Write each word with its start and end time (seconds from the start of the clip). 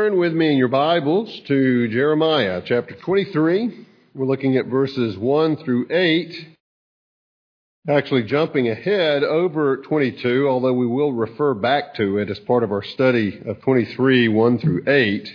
Turn 0.00 0.16
with 0.16 0.32
me 0.32 0.50
in 0.50 0.56
your 0.56 0.68
Bibles 0.68 1.40
to 1.40 1.86
Jeremiah 1.88 2.62
chapter 2.64 2.94
23. 2.94 3.86
We're 4.14 4.24
looking 4.24 4.56
at 4.56 4.64
verses 4.64 5.18
1 5.18 5.56
through 5.58 5.88
8. 5.90 6.48
Actually, 7.86 8.22
jumping 8.22 8.66
ahead 8.70 9.22
over 9.22 9.76
22, 9.76 10.48
although 10.48 10.72
we 10.72 10.86
will 10.86 11.12
refer 11.12 11.52
back 11.52 11.96
to 11.96 12.16
it 12.16 12.30
as 12.30 12.38
part 12.38 12.62
of 12.62 12.72
our 12.72 12.82
study 12.82 13.42
of 13.44 13.60
23, 13.60 14.28
1 14.28 14.58
through 14.58 14.84
8. 14.86 15.28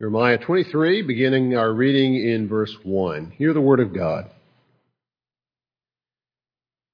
Jeremiah 0.00 0.38
23, 0.38 1.02
beginning 1.02 1.58
our 1.58 1.74
reading 1.74 2.14
in 2.14 2.48
verse 2.48 2.74
1. 2.82 3.32
Hear 3.36 3.52
the 3.52 3.60
word 3.60 3.80
of 3.80 3.92
God. 3.92 4.30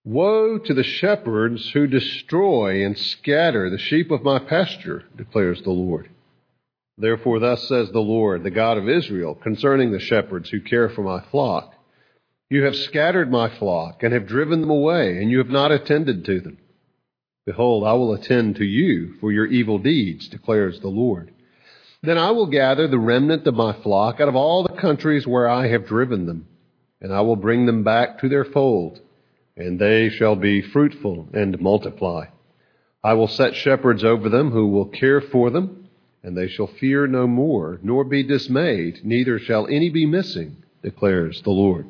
Woe 0.06 0.58
to 0.58 0.72
the 0.72 0.84
shepherds 0.84 1.70
who 1.70 1.88
destroy 1.88 2.86
and 2.86 2.96
scatter 2.96 3.68
the 3.68 3.76
sheep 3.76 4.12
of 4.12 4.22
my 4.22 4.38
pasture, 4.38 5.02
declares 5.16 5.60
the 5.62 5.72
Lord. 5.72 6.08
Therefore, 6.96 7.40
thus 7.40 7.66
says 7.66 7.90
the 7.90 7.98
Lord, 7.98 8.44
the 8.44 8.52
God 8.52 8.78
of 8.78 8.88
Israel, 8.88 9.34
concerning 9.34 9.90
the 9.90 9.98
shepherds 9.98 10.48
who 10.48 10.60
care 10.60 10.88
for 10.88 11.02
my 11.02 11.22
flock 11.32 11.74
You 12.48 12.62
have 12.62 12.76
scattered 12.76 13.32
my 13.32 13.48
flock 13.48 14.04
and 14.04 14.14
have 14.14 14.28
driven 14.28 14.60
them 14.60 14.70
away, 14.70 15.20
and 15.20 15.28
you 15.28 15.38
have 15.38 15.50
not 15.50 15.72
attended 15.72 16.24
to 16.26 16.38
them. 16.38 16.58
Behold, 17.44 17.82
I 17.82 17.94
will 17.94 18.14
attend 18.14 18.54
to 18.56 18.64
you 18.64 19.14
for 19.20 19.32
your 19.32 19.46
evil 19.46 19.80
deeds, 19.80 20.28
declares 20.28 20.78
the 20.78 20.88
Lord. 20.88 21.32
Then 22.04 22.16
I 22.16 22.30
will 22.30 22.46
gather 22.46 22.86
the 22.86 23.00
remnant 23.00 23.44
of 23.48 23.54
my 23.54 23.72
flock 23.72 24.20
out 24.20 24.28
of 24.28 24.36
all 24.36 24.62
the 24.62 24.80
countries 24.80 25.26
where 25.26 25.48
I 25.48 25.66
have 25.66 25.88
driven 25.88 26.26
them, 26.26 26.46
and 27.00 27.12
I 27.12 27.22
will 27.22 27.34
bring 27.34 27.66
them 27.66 27.82
back 27.82 28.20
to 28.20 28.28
their 28.28 28.44
fold 28.44 29.00
and 29.56 29.78
they 29.78 30.10
shall 30.10 30.36
be 30.36 30.60
fruitful 30.60 31.28
and 31.32 31.60
multiply. 31.60 32.26
I 33.02 33.14
will 33.14 33.28
set 33.28 33.54
shepherds 33.54 34.04
over 34.04 34.28
them 34.28 34.50
who 34.50 34.68
will 34.68 34.86
care 34.86 35.20
for 35.20 35.50
them, 35.50 35.88
and 36.22 36.36
they 36.36 36.48
shall 36.48 36.66
fear 36.66 37.06
no 37.06 37.26
more, 37.26 37.78
nor 37.82 38.04
be 38.04 38.22
dismayed, 38.22 39.00
neither 39.04 39.38
shall 39.38 39.66
any 39.68 39.90
be 39.90 40.06
missing, 40.06 40.56
declares 40.82 41.40
the 41.42 41.50
Lord. 41.50 41.86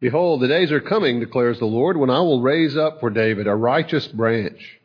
Behold, 0.00 0.40
the 0.40 0.48
days 0.48 0.72
are 0.72 0.80
coming, 0.80 1.20
declares 1.20 1.58
the 1.58 1.66
Lord, 1.66 1.96
when 1.96 2.10
I 2.10 2.20
will 2.20 2.40
raise 2.40 2.76
up 2.76 3.00
for 3.00 3.10
David 3.10 3.46
a 3.46 3.54
righteous 3.54 4.06
branch, 4.06 4.78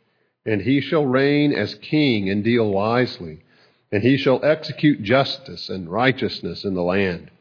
and 0.45 0.61
he 0.61 0.81
shall 0.81 1.05
reign 1.05 1.53
as 1.53 1.75
king 1.75 2.29
and 2.29 2.43
deal 2.43 2.69
wisely, 2.69 3.43
and 3.91 4.03
he 4.03 4.17
shall 4.17 4.43
execute 4.43 5.03
justice 5.03 5.69
and 5.69 5.89
righteousness 5.89 6.65
in 6.65 6.73
the 6.73 6.83
land. 6.83 7.31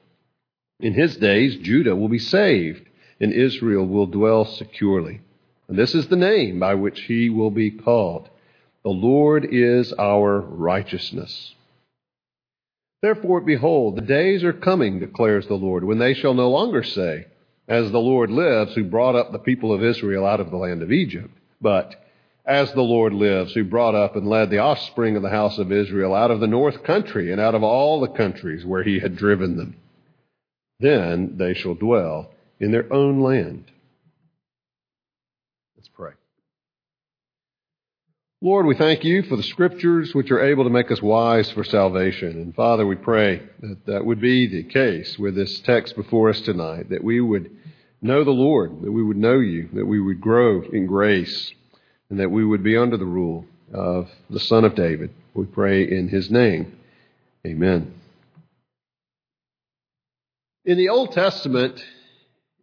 In 0.79 0.93
his 0.93 1.17
days, 1.17 1.57
Judah 1.57 1.97
will 1.97 2.09
be 2.09 2.19
saved 2.19 2.87
and 3.25 3.33
Israel 3.33 3.87
will 3.87 4.05
dwell 4.05 4.45
securely. 4.45 5.23
And 5.67 5.79
this 5.79 5.95
is 5.95 6.09
the 6.09 6.15
name 6.17 6.61
by 6.61 6.75
which 6.75 7.01
he 7.01 7.31
will 7.31 7.51
be 7.51 7.71
called. 7.71 8.29
The 8.83 8.91
Lord 8.91 9.49
is 9.51 9.95
our 9.95 10.41
righteousness. 10.41 11.55
Therefore, 13.01 13.41
behold, 13.41 13.97
the 13.97 14.03
days 14.03 14.45
are 14.45 14.53
coming, 14.53 15.01
declares 15.01 15.47
the 15.47 15.55
Lord, 15.55 15.85
when 15.85 15.99
they 15.99 16.13
shall 16.13 16.35
no 16.35 16.51
longer 16.51 16.83
say, 16.83 17.25
As 17.67 17.91
the 17.91 17.99
Lord 17.99 18.31
lives, 18.31 18.75
who 18.75 18.85
brought 18.85 19.17
up 19.17 19.33
the 19.33 19.39
people 19.39 19.73
of 19.73 19.83
Israel 19.83 20.27
out 20.27 20.41
of 20.41 20.51
the 20.51 20.59
land 20.59 20.83
of 20.83 20.93
Egypt, 20.93 21.35
but, 21.63 21.95
As 22.45 22.75
the 22.75 22.83
Lord 22.83 23.15
lives, 23.15 23.55
who 23.55 23.65
brought 23.65 23.95
up 23.95 24.17
and 24.17 24.29
led 24.29 24.51
the 24.51 24.59
offspring 24.59 25.17
of 25.17 25.23
the 25.23 25.31
house 25.31 25.57
of 25.57 25.73
Israel 25.73 26.15
out 26.15 26.31
of 26.31 26.41
the 26.41 26.47
north 26.47 26.85
country 26.85 27.33
and 27.33 27.41
out 27.41 27.55
of 27.55 27.63
all 27.63 28.01
the 28.01 28.09
countries 28.09 28.67
where 28.67 28.83
he 28.83 28.99
had 28.99 29.17
driven 29.17 29.57
them. 29.57 29.77
Then 30.79 31.39
they 31.39 31.55
shall 31.55 31.75
dwell 31.75 32.34
in 32.61 32.71
their 32.73 32.93
own 32.93 33.21
land. 33.21 33.65
Let's 35.77 35.89
pray. 35.89 36.13
Lord, 38.41 38.67
we 38.67 38.75
thank 38.75 39.05
you 39.05 39.23
for 39.23 39.37
the 39.37 39.43
scriptures 39.43 40.15
which 40.15 40.31
are 40.31 40.45
able 40.45 40.65
to 40.65 40.71
make 40.71 40.91
us 40.91 41.01
wise 41.01 41.51
for 41.51 41.65
salvation. 41.65 42.33
And 42.33 42.55
Father, 42.55 42.87
we 42.87 42.97
pray 42.97 43.43
that 43.61 43.87
that 43.87 44.05
would 44.05 44.21
be 44.21 44.47
the 44.47 44.65
case 44.65 45.19
with 45.19 45.35
this 45.35 45.61
text 45.61 45.97
before 45.97 46.29
us 46.31 46.41
tonight, 46.41 46.91
that 46.91 47.03
we 47.03 47.21
would 47.21 47.51
know 48.03 48.23
the 48.23 48.31
Lord, 48.31 48.83
that 48.83 48.93
we 48.93 49.03
would 49.03 49.17
know 49.17 49.39
you, 49.39 49.71
that 49.73 49.87
we 49.87 50.01
would 50.01 50.21
grow 50.21 50.63
in 50.63 50.87
grace, 50.87 51.53
and 52.11 52.21
that 52.21 52.31
we 52.31 52.45
would 52.45 52.63
be 52.63 52.77
under 52.77 52.99
the 52.99 53.07
rule 53.07 53.47
of 53.73 54.11
the 54.29 54.41
Son 54.41 54.65
of 54.65 54.75
David. 54.75 55.11
We 55.33 55.47
pray 55.47 55.91
in 55.91 56.09
his 56.09 56.31
name. 56.31 56.79
Amen. 57.47 57.95
In 60.67 60.77
the 60.77 60.91
Old 60.91 61.13
Testament, 61.13 61.83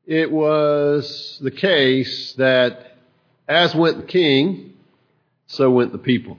it 0.06 0.32
was 0.32 1.40
the 1.42 1.52
case 1.52 2.34
that 2.34 2.98
as 3.48 3.76
went 3.76 3.98
the 3.98 4.08
king, 4.08 4.74
so 5.48 5.70
went 5.70 5.92
the 5.92 5.98
people. 5.98 6.38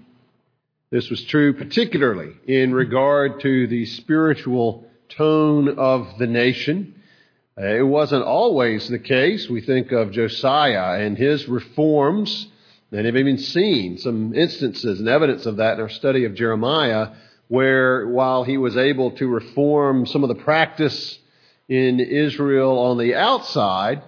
This 0.91 1.09
was 1.11 1.23
true 1.25 1.55
particularly 1.55 2.33
in 2.47 2.75
regard 2.75 3.41
to 3.41 3.67
the 3.67 3.87
spiritual 3.87 4.87
tone 5.09 5.79
of 5.79 6.19
the 6.19 6.27
nation. 6.27 6.95
Uh, 7.57 7.67
it 7.67 7.87
wasn't 7.87 8.25
always 8.25 8.89
the 8.89 8.99
case. 8.99 9.49
We 9.49 9.61
think 9.61 9.93
of 9.93 10.13
Josiah 10.13 11.01
and 11.05 11.17
his 11.17 11.47
reforms, 11.49 12.49
and 12.91 13.07
have 13.07 13.17
even 13.17 13.39
seen 13.39 13.99
some 13.99 14.35
instances 14.35 15.01
and 15.01 15.09
evidence 15.09 15.47
of 15.47 15.57
that 15.59 15.75
in 15.75 15.81
our 15.81 15.89
study 15.89 16.25
of 16.25 16.35
Jeremiah, 16.35 17.11
where 17.49 18.09
while 18.09 18.45
he 18.45 18.59
was 18.59 18.77
able 18.77 19.13
to 19.13 19.29
reform 19.29 20.07
some 20.07 20.25
of 20.25 20.29
the 20.29 20.43
practice 20.43 21.19
in 21.69 22.01
Israel 22.01 22.79
on 22.79 22.99
the 22.99 23.15
outside, 23.15 24.03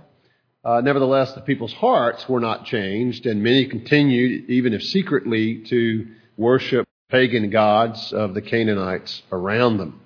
uh, 0.64 0.80
nevertheless, 0.80 1.32
the 1.34 1.42
people's 1.42 1.74
hearts 1.74 2.26
were 2.28 2.40
not 2.40 2.64
changed, 2.64 3.26
and 3.26 3.42
many 3.42 3.66
continued, 3.66 4.48
even 4.48 4.72
if 4.72 4.82
secretly, 4.82 5.62
to 5.66 6.06
worship 6.36 6.86
pagan 7.10 7.50
gods 7.50 8.12
of 8.12 8.32
the 8.32 8.40
Canaanites 8.40 9.22
around 9.30 9.76
them. 9.76 10.00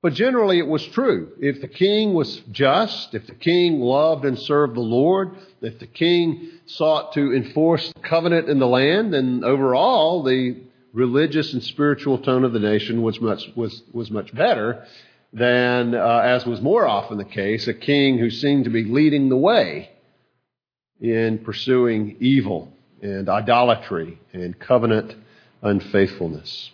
But 0.00 0.12
generally, 0.12 0.58
it 0.58 0.66
was 0.66 0.86
true. 0.86 1.32
If 1.40 1.60
the 1.60 1.68
king 1.68 2.12
was 2.12 2.40
just, 2.52 3.14
if 3.14 3.26
the 3.26 3.34
king 3.34 3.80
loved 3.80 4.24
and 4.24 4.38
served 4.38 4.76
the 4.76 4.80
Lord, 4.80 5.30
if 5.60 5.78
the 5.78 5.86
king 5.86 6.50
sought 6.66 7.14
to 7.14 7.34
enforce 7.34 7.90
the 7.92 8.00
covenant 8.00 8.48
in 8.48 8.58
the 8.58 8.66
land, 8.66 9.12
then 9.12 9.42
overall, 9.44 10.22
the 10.22 10.56
religious 10.92 11.52
and 11.52 11.64
spiritual 11.64 12.18
tone 12.18 12.44
of 12.44 12.52
the 12.52 12.58
nation 12.60 13.02
was 13.02 13.20
much, 13.20 13.50
was, 13.56 13.82
was 13.92 14.10
much 14.10 14.32
better 14.34 14.86
than, 15.34 15.94
uh, 15.94 16.22
as 16.24 16.46
was 16.46 16.60
more 16.60 16.86
often 16.86 17.18
the 17.18 17.24
case, 17.24 17.66
a 17.66 17.74
king 17.74 18.18
who 18.18 18.30
seemed 18.30 18.64
to 18.64 18.70
be 18.70 18.84
leading 18.84 19.28
the 19.28 19.36
way 19.36 19.90
in 21.00 21.38
pursuing 21.38 22.16
evil 22.20 22.72
and 23.02 23.28
idolatry 23.28 24.18
and 24.32 24.58
covenant 24.58 25.14
unfaithfulness. 25.60 26.70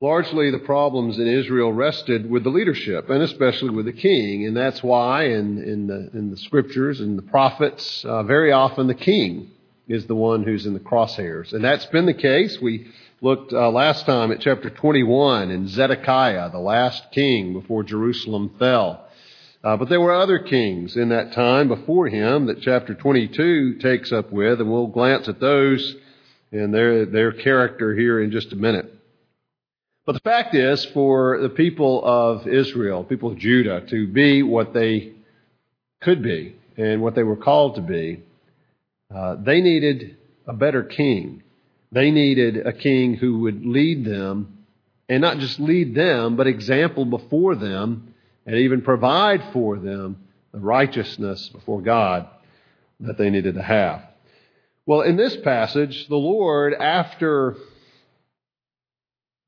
Largely, 0.00 0.52
the 0.52 0.60
problems 0.60 1.18
in 1.18 1.26
Israel 1.26 1.72
rested 1.72 2.30
with 2.30 2.44
the 2.44 2.50
leadership, 2.50 3.10
and 3.10 3.20
especially 3.20 3.70
with 3.70 3.86
the 3.86 3.92
king, 3.92 4.46
and 4.46 4.56
that's 4.56 4.80
why 4.80 5.24
in, 5.24 5.60
in, 5.60 5.88
the, 5.88 6.10
in 6.16 6.30
the 6.30 6.36
scriptures 6.36 7.00
and 7.00 7.18
the 7.18 7.22
prophets, 7.22 8.04
uh, 8.04 8.22
very 8.22 8.52
often 8.52 8.86
the 8.86 8.94
king 8.94 9.50
is 9.88 10.06
the 10.06 10.14
one 10.14 10.44
who's 10.44 10.66
in 10.66 10.74
the 10.74 10.80
crosshairs. 10.80 11.52
And 11.52 11.64
that's 11.64 11.86
been 11.86 12.06
the 12.06 12.14
case. 12.14 12.60
We 12.60 12.86
looked 13.20 13.52
uh, 13.52 13.70
last 13.70 14.06
time 14.06 14.30
at 14.30 14.40
chapter 14.40 14.70
21 14.70 15.50
in 15.50 15.68
Zedekiah, 15.68 16.50
the 16.50 16.58
last 16.58 17.10
king 17.10 17.52
before 17.52 17.82
Jerusalem 17.82 18.54
fell. 18.58 19.04
Uh, 19.64 19.76
but 19.76 19.88
there 19.88 20.00
were 20.00 20.14
other 20.14 20.38
kings 20.38 20.96
in 20.96 21.08
that 21.08 21.32
time 21.32 21.66
before 21.66 22.08
him 22.08 22.46
that 22.46 22.62
chapter 22.62 22.94
22 22.94 23.78
takes 23.80 24.12
up 24.12 24.30
with, 24.30 24.60
and 24.60 24.70
we'll 24.70 24.86
glance 24.86 25.28
at 25.28 25.40
those 25.40 25.96
and 26.52 26.72
their, 26.72 27.04
their 27.06 27.32
character 27.32 27.94
here 27.94 28.20
in 28.20 28.30
just 28.30 28.52
a 28.52 28.56
minute. 28.56 28.94
But 30.06 30.12
the 30.12 30.20
fact 30.20 30.54
is, 30.54 30.84
for 30.86 31.38
the 31.40 31.50
people 31.50 32.02
of 32.04 32.46
Israel, 32.46 33.04
people 33.04 33.32
of 33.32 33.38
Judah, 33.38 33.84
to 33.90 34.06
be 34.06 34.42
what 34.42 34.72
they 34.72 35.12
could 36.00 36.22
be 36.22 36.54
and 36.76 37.02
what 37.02 37.14
they 37.14 37.24
were 37.24 37.36
called 37.36 37.74
to 37.74 37.82
be, 37.82 38.22
uh, 39.14 39.34
they 39.34 39.60
needed 39.60 40.16
a 40.46 40.54
better 40.54 40.84
king. 40.84 41.42
They 41.90 42.10
needed 42.10 42.66
a 42.66 42.72
king 42.72 43.14
who 43.14 43.40
would 43.40 43.64
lead 43.64 44.04
them, 44.04 44.58
and 45.08 45.22
not 45.22 45.38
just 45.38 45.58
lead 45.58 45.94
them, 45.94 46.36
but 46.36 46.46
example 46.46 47.04
before 47.04 47.54
them, 47.54 48.14
and 48.46 48.56
even 48.56 48.82
provide 48.82 49.42
for 49.52 49.78
them 49.78 50.24
the 50.52 50.60
righteousness 50.60 51.48
before 51.48 51.80
God 51.80 52.28
that 53.00 53.16
they 53.16 53.30
needed 53.30 53.54
to 53.54 53.62
have. 53.62 54.02
Well, 54.86 55.02
in 55.02 55.16
this 55.16 55.36
passage, 55.36 56.08
the 56.08 56.16
Lord, 56.16 56.74
after 56.74 57.56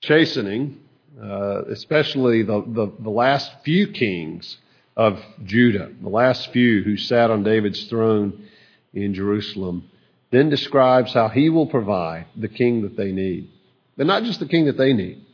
chastening, 0.03 0.81
uh, 1.21 1.65
especially 1.65 2.43
the, 2.43 2.63
the, 2.67 2.93
the 2.99 3.11
last 3.11 3.51
few 3.65 3.89
kings 3.89 4.59
of 4.97 5.19
Judah, 5.45 5.91
the 6.01 6.09
last 6.09 6.53
few 6.53 6.83
who 6.83 6.97
sat 6.97 7.31
on 7.31 7.43
David's 7.43 7.85
throne 7.85 8.49
in 8.93 9.15
Jerusalem, 9.15 9.91
then 10.31 10.49
describes 10.49 11.13
how 11.13 11.29
he 11.29 11.49
will 11.49 11.67
provide 11.67 12.27
the 12.37 12.49
king 12.49 12.83
that 12.83 12.97
they 12.97 13.13
need. 13.13 13.51
But 13.97 14.07
not 14.07 14.25
just 14.25 14.41
the 14.41 14.47
king 14.47 14.67
that 14.67 14.79
they 14.79 14.93
need, 14.93 15.25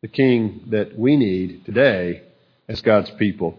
the 0.00 0.08
king 0.08 0.64
that 0.70 0.98
we 0.98 1.16
need 1.16 1.64
today 1.64 2.22
as 2.68 2.80
God's 2.82 3.10
people 3.12 3.58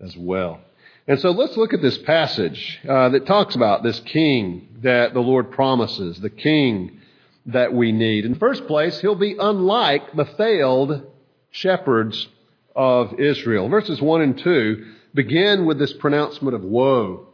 as 0.00 0.16
well. 0.16 0.60
And 1.08 1.20
so 1.20 1.32
let's 1.32 1.56
look 1.56 1.74
at 1.74 1.82
this 1.82 1.98
passage 1.98 2.80
uh, 2.88 3.08
that 3.08 3.26
talks 3.26 3.56
about 3.56 3.82
this 3.82 3.98
king 4.00 4.68
that 4.82 5.14
the 5.14 5.20
Lord 5.20 5.50
promises, 5.50 6.20
the 6.20 6.30
king 6.30 7.00
that 7.46 7.72
we 7.72 7.90
need. 7.90 8.24
In 8.24 8.34
the 8.34 8.38
first 8.38 8.66
place, 8.68 9.00
he'll 9.00 9.16
be 9.16 9.36
unlike 9.38 10.14
the 10.14 10.24
failed 10.24 11.02
shepherds 11.50 12.28
of 12.76 13.18
Israel. 13.18 13.68
Verses 13.68 14.00
1 14.00 14.22
and 14.22 14.38
2 14.38 14.92
begin 15.14 15.66
with 15.66 15.78
this 15.78 15.92
pronouncement 15.94 16.54
of 16.54 16.62
woe. 16.62 17.26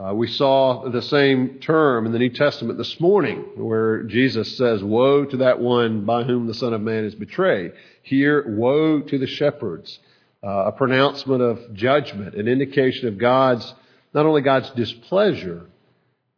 Uh, 0.00 0.14
we 0.14 0.26
saw 0.26 0.88
the 0.88 1.02
same 1.02 1.58
term 1.58 2.06
in 2.06 2.12
the 2.12 2.18
New 2.18 2.30
Testament 2.30 2.78
this 2.78 2.98
morning 3.00 3.44
where 3.56 4.04
Jesus 4.04 4.56
says, 4.56 4.82
Woe 4.82 5.26
to 5.26 5.36
that 5.38 5.60
one 5.60 6.06
by 6.06 6.22
whom 6.22 6.46
the 6.46 6.54
Son 6.54 6.72
of 6.72 6.80
Man 6.80 7.04
is 7.04 7.14
betrayed. 7.14 7.72
Here, 8.02 8.42
woe 8.48 9.00
to 9.02 9.18
the 9.18 9.26
shepherds. 9.26 9.98
Uh, 10.42 10.68
a 10.68 10.72
pronouncement 10.72 11.42
of 11.42 11.74
judgment, 11.74 12.34
an 12.34 12.48
indication 12.48 13.08
of 13.08 13.18
God's, 13.18 13.74
not 14.14 14.24
only 14.24 14.40
God's 14.40 14.70
displeasure, 14.70 15.66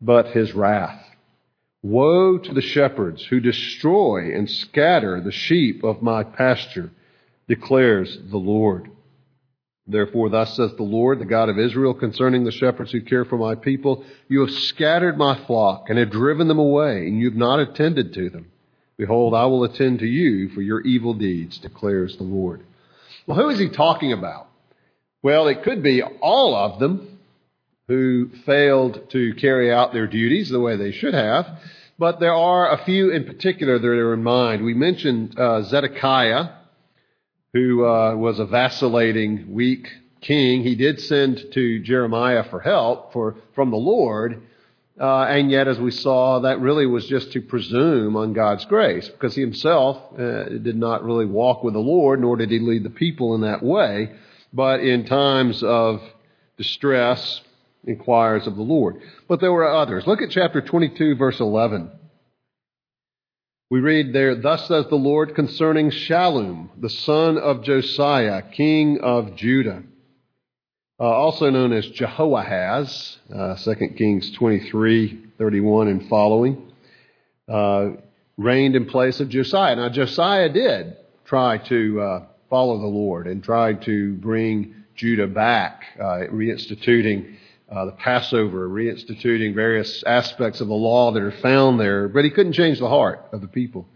but 0.00 0.28
his 0.28 0.52
wrath. 0.54 1.00
Woe 1.82 2.38
to 2.38 2.52
the 2.52 2.62
shepherds 2.62 3.24
who 3.26 3.38
destroy 3.38 4.34
and 4.34 4.50
scatter 4.50 5.20
the 5.20 5.30
sheep 5.30 5.84
of 5.84 6.02
my 6.02 6.24
pasture, 6.24 6.90
declares 7.46 8.18
the 8.28 8.38
Lord. 8.38 8.90
Therefore, 9.86 10.28
thus 10.28 10.56
says 10.56 10.72
the 10.76 10.84
Lord, 10.84 11.18
the 11.18 11.24
God 11.24 11.48
of 11.48 11.58
Israel, 11.58 11.92
concerning 11.92 12.44
the 12.44 12.52
shepherds 12.52 12.92
who 12.92 13.00
care 13.00 13.24
for 13.24 13.36
my 13.36 13.56
people, 13.56 14.04
you 14.28 14.40
have 14.40 14.50
scattered 14.50 15.18
my 15.18 15.44
flock 15.46 15.86
and 15.88 15.98
have 15.98 16.10
driven 16.10 16.46
them 16.46 16.60
away, 16.60 17.08
and 17.08 17.18
you 17.18 17.28
have 17.30 17.38
not 17.38 17.58
attended 17.58 18.14
to 18.14 18.30
them. 18.30 18.46
Behold, 18.96 19.34
I 19.34 19.46
will 19.46 19.64
attend 19.64 19.98
to 19.98 20.06
you 20.06 20.50
for 20.50 20.62
your 20.62 20.80
evil 20.82 21.14
deeds, 21.14 21.58
declares 21.58 22.16
the 22.16 22.22
Lord. 22.22 22.62
Well, 23.26 23.36
who 23.36 23.48
is 23.48 23.58
he 23.58 23.68
talking 23.68 24.12
about? 24.12 24.46
Well, 25.22 25.48
it 25.48 25.64
could 25.64 25.82
be 25.82 26.02
all 26.02 26.54
of 26.54 26.78
them 26.78 27.18
who 27.88 28.30
failed 28.46 29.10
to 29.10 29.34
carry 29.34 29.72
out 29.72 29.92
their 29.92 30.06
duties 30.06 30.48
the 30.48 30.60
way 30.60 30.76
they 30.76 30.92
should 30.92 31.14
have, 31.14 31.46
but 31.98 32.20
there 32.20 32.34
are 32.34 32.72
a 32.72 32.84
few 32.84 33.10
in 33.10 33.24
particular 33.24 33.78
that 33.78 33.86
are 33.86 34.14
in 34.14 34.22
mind. 34.22 34.64
We 34.64 34.74
mentioned 34.74 35.38
uh, 35.38 35.62
Zedekiah 35.62 36.50
who 37.52 37.84
uh, 37.84 38.14
was 38.16 38.38
a 38.38 38.46
vacillating, 38.46 39.52
weak 39.52 39.88
king. 40.20 40.62
He 40.62 40.74
did 40.74 41.00
send 41.00 41.44
to 41.52 41.80
Jeremiah 41.80 42.44
for 42.44 42.60
help 42.60 43.12
for, 43.12 43.36
from 43.54 43.70
the 43.70 43.76
Lord. 43.76 44.42
Uh, 45.00 45.24
and 45.24 45.50
yet, 45.50 45.68
as 45.68 45.78
we 45.78 45.90
saw, 45.90 46.40
that 46.40 46.60
really 46.60 46.86
was 46.86 47.06
just 47.06 47.32
to 47.32 47.40
presume 47.40 48.16
on 48.16 48.32
God's 48.32 48.64
grace 48.66 49.08
because 49.08 49.34
he 49.34 49.40
himself 49.40 49.96
uh, 50.18 50.44
did 50.44 50.76
not 50.76 51.04
really 51.04 51.26
walk 51.26 51.64
with 51.64 51.74
the 51.74 51.80
Lord, 51.80 52.20
nor 52.20 52.36
did 52.36 52.50
he 52.50 52.58
lead 52.58 52.84
the 52.84 52.90
people 52.90 53.34
in 53.34 53.40
that 53.40 53.62
way. 53.62 54.12
But 54.52 54.80
in 54.80 55.06
times 55.06 55.62
of 55.62 56.02
distress, 56.56 57.40
inquires 57.84 58.46
of 58.46 58.56
the 58.56 58.62
Lord. 58.62 59.00
But 59.28 59.40
there 59.40 59.52
were 59.52 59.66
others. 59.66 60.06
Look 60.06 60.22
at 60.22 60.30
chapter 60.30 60.60
22, 60.60 61.16
verse 61.16 61.40
11. 61.40 61.90
We 63.72 63.80
read 63.80 64.12
there, 64.12 64.34
Thus 64.34 64.68
says 64.68 64.84
the 64.90 64.96
Lord 64.96 65.34
concerning 65.34 65.88
Shallum, 65.88 66.68
the 66.78 66.90
son 66.90 67.38
of 67.38 67.62
Josiah, 67.62 68.42
king 68.42 69.00
of 69.00 69.34
Judah, 69.34 69.82
uh, 71.00 71.04
also 71.04 71.48
known 71.48 71.72
as 71.72 71.86
Jehoahaz, 71.86 73.16
uh, 73.34 73.56
2 73.56 73.74
Kings 73.96 74.30
23, 74.32 75.22
31 75.38 75.88
and 75.88 76.06
following, 76.10 76.70
uh, 77.48 77.92
reigned 78.36 78.76
in 78.76 78.84
place 78.84 79.20
of 79.20 79.30
Josiah. 79.30 79.76
Now, 79.76 79.88
Josiah 79.88 80.50
did 80.50 80.98
try 81.24 81.56
to 81.56 81.98
uh, 81.98 82.26
follow 82.50 82.78
the 82.78 82.86
Lord 82.86 83.26
and 83.26 83.42
tried 83.42 83.80
to 83.86 84.12
bring 84.16 84.84
Judah 84.96 85.28
back, 85.28 85.84
uh, 85.98 86.28
reinstituting 86.30 87.36
uh, 87.72 87.86
the 87.86 87.92
Passover, 87.92 88.68
reinstituting 88.68 89.54
various 89.54 90.02
aspects 90.04 90.60
of 90.60 90.68
the 90.68 90.74
law 90.74 91.12
that 91.12 91.22
are 91.22 91.32
found 91.32 91.80
there, 91.80 92.08
but 92.08 92.24
he 92.24 92.30
couldn't 92.30 92.52
change 92.52 92.78
the 92.78 92.88
heart 92.88 93.26
of 93.32 93.40
the 93.40 93.48
people. 93.48 93.86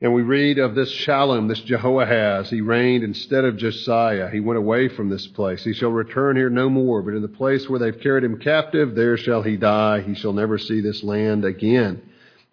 And 0.00 0.12
we 0.12 0.22
read 0.22 0.58
of 0.58 0.74
this 0.74 0.92
Shallum, 0.92 1.48
this 1.48 1.60
Jehoahaz. 1.60 2.50
He 2.50 2.60
reigned 2.60 3.04
instead 3.04 3.44
of 3.44 3.56
Josiah. 3.56 4.28
He 4.28 4.40
went 4.40 4.58
away 4.58 4.88
from 4.88 5.08
this 5.08 5.26
place. 5.26 5.64
He 5.64 5.72
shall 5.72 5.90
return 5.90 6.36
here 6.36 6.50
no 6.50 6.68
more, 6.68 7.02
but 7.02 7.14
in 7.14 7.22
the 7.22 7.28
place 7.28 7.68
where 7.68 7.78
they've 7.78 8.00
carried 8.00 8.24
him 8.24 8.38
captive, 8.38 8.94
there 8.94 9.16
shall 9.16 9.42
he 9.42 9.56
die. 9.56 10.02
He 10.02 10.14
shall 10.14 10.32
never 10.32 10.58
see 10.58 10.80
this 10.80 11.02
land 11.02 11.44
again. 11.44 12.02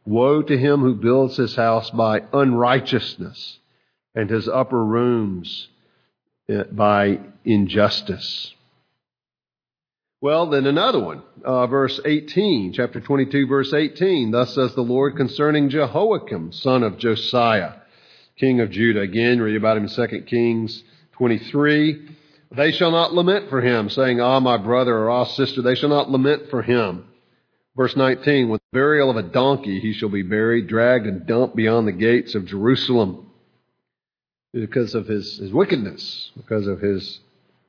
Woe 0.06 0.42
to 0.42 0.58
him 0.58 0.80
who 0.80 0.96
builds 0.96 1.38
his 1.38 1.56
house 1.56 1.90
by 1.92 2.24
unrighteousness 2.32 3.60
and 4.16 4.30
his 4.30 4.48
upper 4.48 4.84
rooms 4.84 5.68
eh, 6.50 6.64
by 6.72 7.20
injustice. 7.44 8.54
Well, 10.22 10.52
then 10.52 10.68
another 10.68 11.00
one, 11.00 11.24
uh, 11.44 11.66
verse 11.66 12.00
18, 12.06 12.74
chapter 12.74 13.02
22, 13.02 13.48
verse 13.48 13.74
18. 13.74 14.30
Thus 14.30 14.54
says 14.54 14.76
the 14.76 14.84
Lord 14.84 15.18
concerning 15.18 15.70
Jehoiakim, 15.70 16.52
son 16.52 16.84
of 16.84 17.00
Josiah, 17.00 17.74
king 18.38 18.60
of 18.60 18.70
Judah. 18.70 19.02
Again, 19.02 19.42
read 19.42 19.56
about 19.56 19.78
him 19.78 19.86
in 19.86 19.90
2 19.90 20.22
Kings 20.28 20.84
23. 21.14 22.08
They 22.52 22.72
shall 22.72 22.92
not 22.92 23.16
lament 23.16 23.50
for 23.50 23.62
him, 23.62 23.90
saying, 23.90 24.22
Ah, 24.22 24.40
my 24.40 24.58
brother, 24.58 24.96
or 24.96 25.10
ah, 25.10 25.24
sister. 25.24 25.64
They 25.64 25.74
shall 25.74 25.90
not 25.90 26.12
lament 26.12 26.52
for 26.52 26.62
him. 26.62 27.06
Verse 27.76 27.96
19, 27.96 28.50
with 28.50 28.62
the 28.62 28.78
burial 28.78 29.10
of 29.10 29.18
a 29.18 29.24
donkey 29.24 29.80
he 29.80 29.92
shall 29.92 30.10
be 30.10 30.22
buried, 30.22 30.68
dragged 30.68 31.08
and 31.08 31.26
dumped 31.26 31.56
beyond 31.56 31.88
the 31.88 31.94
gates 31.94 32.36
of 32.36 32.46
Jerusalem 32.46 33.32
because 34.54 34.94
of 34.94 35.08
his, 35.08 35.38
his 35.38 35.52
wickedness, 35.52 36.30
because 36.38 36.68
of 36.68 36.80
his 36.80 37.22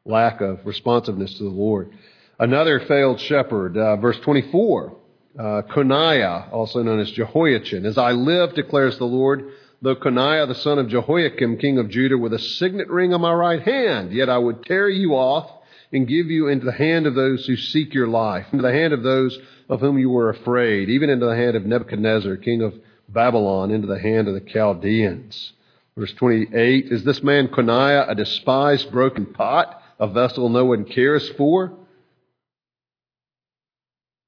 lack 0.04 0.42
of 0.42 0.66
responsiveness 0.66 1.38
to 1.38 1.44
the 1.44 1.48
Lord. 1.48 1.92
Another 2.38 2.80
failed 2.80 3.20
shepherd, 3.20 3.76
uh, 3.76 3.96
verse 3.96 4.18
24, 4.20 4.96
uh, 5.38 5.62
Coniah, 5.70 6.50
also 6.52 6.82
known 6.82 7.00
as 7.00 7.10
Jehoiachin. 7.10 7.86
As 7.86 7.98
I 7.98 8.12
live, 8.12 8.54
declares 8.54 8.98
the 8.98 9.04
Lord, 9.04 9.52
though 9.80 9.96
Coniah, 9.96 10.46
the 10.46 10.54
son 10.54 10.78
of 10.78 10.88
Jehoiakim, 10.88 11.58
king 11.58 11.78
of 11.78 11.88
Judah, 11.90 12.18
with 12.18 12.32
a 12.32 12.38
signet 12.38 12.88
ring 12.88 13.12
on 13.12 13.20
my 13.20 13.32
right 13.32 13.62
hand, 13.62 14.12
yet 14.12 14.28
I 14.28 14.38
would 14.38 14.64
tear 14.64 14.88
you 14.88 15.14
off 15.14 15.50
and 15.92 16.08
give 16.08 16.26
you 16.26 16.48
into 16.48 16.64
the 16.64 16.72
hand 16.72 17.06
of 17.06 17.14
those 17.14 17.46
who 17.46 17.56
seek 17.56 17.92
your 17.92 18.08
life, 18.08 18.46
into 18.52 18.62
the 18.62 18.72
hand 18.72 18.92
of 18.92 19.02
those 19.02 19.38
of 19.68 19.80
whom 19.80 19.98
you 19.98 20.10
were 20.10 20.30
afraid, 20.30 20.88
even 20.88 21.10
into 21.10 21.26
the 21.26 21.36
hand 21.36 21.54
of 21.54 21.66
Nebuchadnezzar, 21.66 22.36
king 22.38 22.62
of 22.62 22.74
Babylon, 23.08 23.70
into 23.70 23.86
the 23.86 23.98
hand 23.98 24.26
of 24.26 24.34
the 24.34 24.40
Chaldeans. 24.40 25.52
Verse 25.96 26.12
28, 26.14 26.86
is 26.90 27.04
this 27.04 27.22
man 27.22 27.48
Coniah 27.48 28.08
a 28.08 28.14
despised 28.14 28.90
broken 28.90 29.26
pot, 29.26 29.82
a 30.00 30.08
vessel 30.08 30.48
no 30.48 30.64
one 30.64 30.86
cares 30.86 31.28
for? 31.30 31.76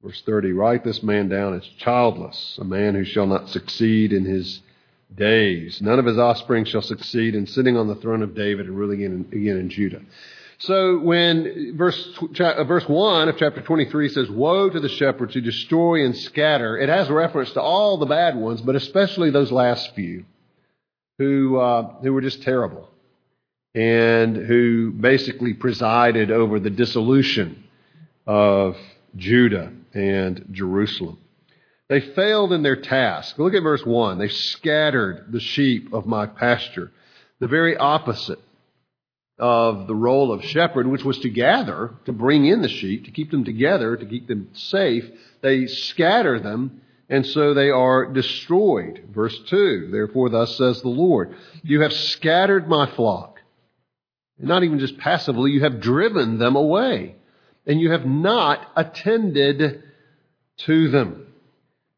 Verse 0.04 0.22
30 0.26 0.52
Write 0.52 0.84
this 0.84 1.02
man 1.02 1.28
down 1.28 1.54
as 1.54 1.64
childless, 1.78 2.58
a 2.60 2.64
man 2.64 2.94
who 2.94 3.04
shall 3.04 3.26
not 3.26 3.48
succeed 3.48 4.12
in 4.12 4.26
his 4.26 4.60
days. 5.16 5.80
None 5.80 5.98
of 5.98 6.04
his 6.04 6.18
offspring 6.18 6.66
shall 6.66 6.82
succeed 6.82 7.34
in 7.34 7.46
sitting 7.46 7.78
on 7.78 7.88
the 7.88 7.94
throne 7.94 8.22
of 8.22 8.34
David 8.34 8.66
and 8.66 8.76
ruling 8.76 9.02
again, 9.02 9.26
in 9.32 9.70
Judah. 9.70 10.02
So 10.58 10.98
when 10.98 11.74
verse, 11.76 12.18
uh, 12.38 12.64
verse 12.64 12.86
1 12.86 13.28
of 13.30 13.38
chapter 13.38 13.62
23 13.62 14.10
says, 14.10 14.30
Woe 14.30 14.68
to 14.68 14.78
the 14.78 14.90
shepherds 14.90 15.32
who 15.32 15.40
destroy 15.40 16.04
and 16.04 16.14
scatter, 16.16 16.76
it 16.76 16.90
has 16.90 17.08
reference 17.08 17.52
to 17.52 17.62
all 17.62 17.96
the 17.96 18.06
bad 18.06 18.36
ones, 18.36 18.60
but 18.60 18.76
especially 18.76 19.30
those 19.30 19.50
last 19.50 19.94
few 19.94 20.26
who, 21.18 21.58
uh, 21.58 21.94
who 22.02 22.12
were 22.12 22.20
just 22.20 22.42
terrible 22.42 22.90
and 23.74 24.36
who 24.36 24.90
basically 24.92 25.54
presided 25.54 26.30
over 26.30 26.60
the 26.60 26.70
dissolution 26.70 27.64
of 28.26 28.76
Judah 29.16 29.72
and 29.94 30.48
Jerusalem. 30.50 31.18
They 31.88 32.00
failed 32.00 32.52
in 32.52 32.62
their 32.62 32.76
task. 32.76 33.38
Look 33.38 33.54
at 33.54 33.62
verse 33.62 33.84
1. 33.84 34.18
They 34.18 34.28
scattered 34.28 35.26
the 35.30 35.40
sheep 35.40 35.92
of 35.92 36.06
my 36.06 36.26
pasture. 36.26 36.90
The 37.40 37.46
very 37.46 37.76
opposite 37.76 38.40
of 39.38 39.86
the 39.86 39.94
role 39.94 40.32
of 40.32 40.44
shepherd, 40.44 40.86
which 40.86 41.04
was 41.04 41.18
to 41.18 41.28
gather, 41.28 41.94
to 42.06 42.12
bring 42.12 42.46
in 42.46 42.62
the 42.62 42.68
sheep, 42.68 43.04
to 43.04 43.10
keep 43.10 43.30
them 43.30 43.44
together, 43.44 43.96
to 43.96 44.06
keep 44.06 44.26
them 44.26 44.48
safe. 44.54 45.04
They 45.42 45.66
scatter 45.66 46.40
them, 46.40 46.80
and 47.08 47.26
so 47.26 47.52
they 47.52 47.70
are 47.70 48.06
destroyed. 48.12 49.04
Verse 49.14 49.38
2 49.48 49.90
Therefore, 49.92 50.30
thus 50.30 50.56
says 50.56 50.80
the 50.80 50.88
Lord, 50.88 51.36
You 51.62 51.82
have 51.82 51.92
scattered 51.92 52.68
my 52.68 52.86
flock. 52.86 53.40
Not 54.38 54.64
even 54.64 54.78
just 54.78 54.98
passively, 54.98 55.52
you 55.52 55.62
have 55.62 55.80
driven 55.80 56.38
them 56.38 56.56
away 56.56 57.16
and 57.66 57.80
you 57.80 57.90
have 57.90 58.06
not 58.06 58.66
attended 58.76 59.83
to 60.58 60.88
them. 60.88 61.26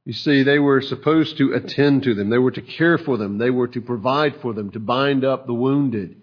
You 0.04 0.12
see, 0.12 0.44
they 0.44 0.60
were 0.60 0.80
supposed 0.80 1.36
to 1.38 1.52
attend 1.52 2.04
to 2.04 2.14
them. 2.14 2.30
They 2.30 2.38
were 2.38 2.52
to 2.52 2.62
care 2.62 2.96
for 2.96 3.16
them. 3.16 3.38
They 3.38 3.50
were 3.50 3.66
to 3.68 3.80
provide 3.80 4.36
for 4.40 4.52
them, 4.52 4.70
to 4.70 4.78
bind 4.78 5.24
up 5.24 5.46
the 5.46 5.54
wounded, 5.54 6.16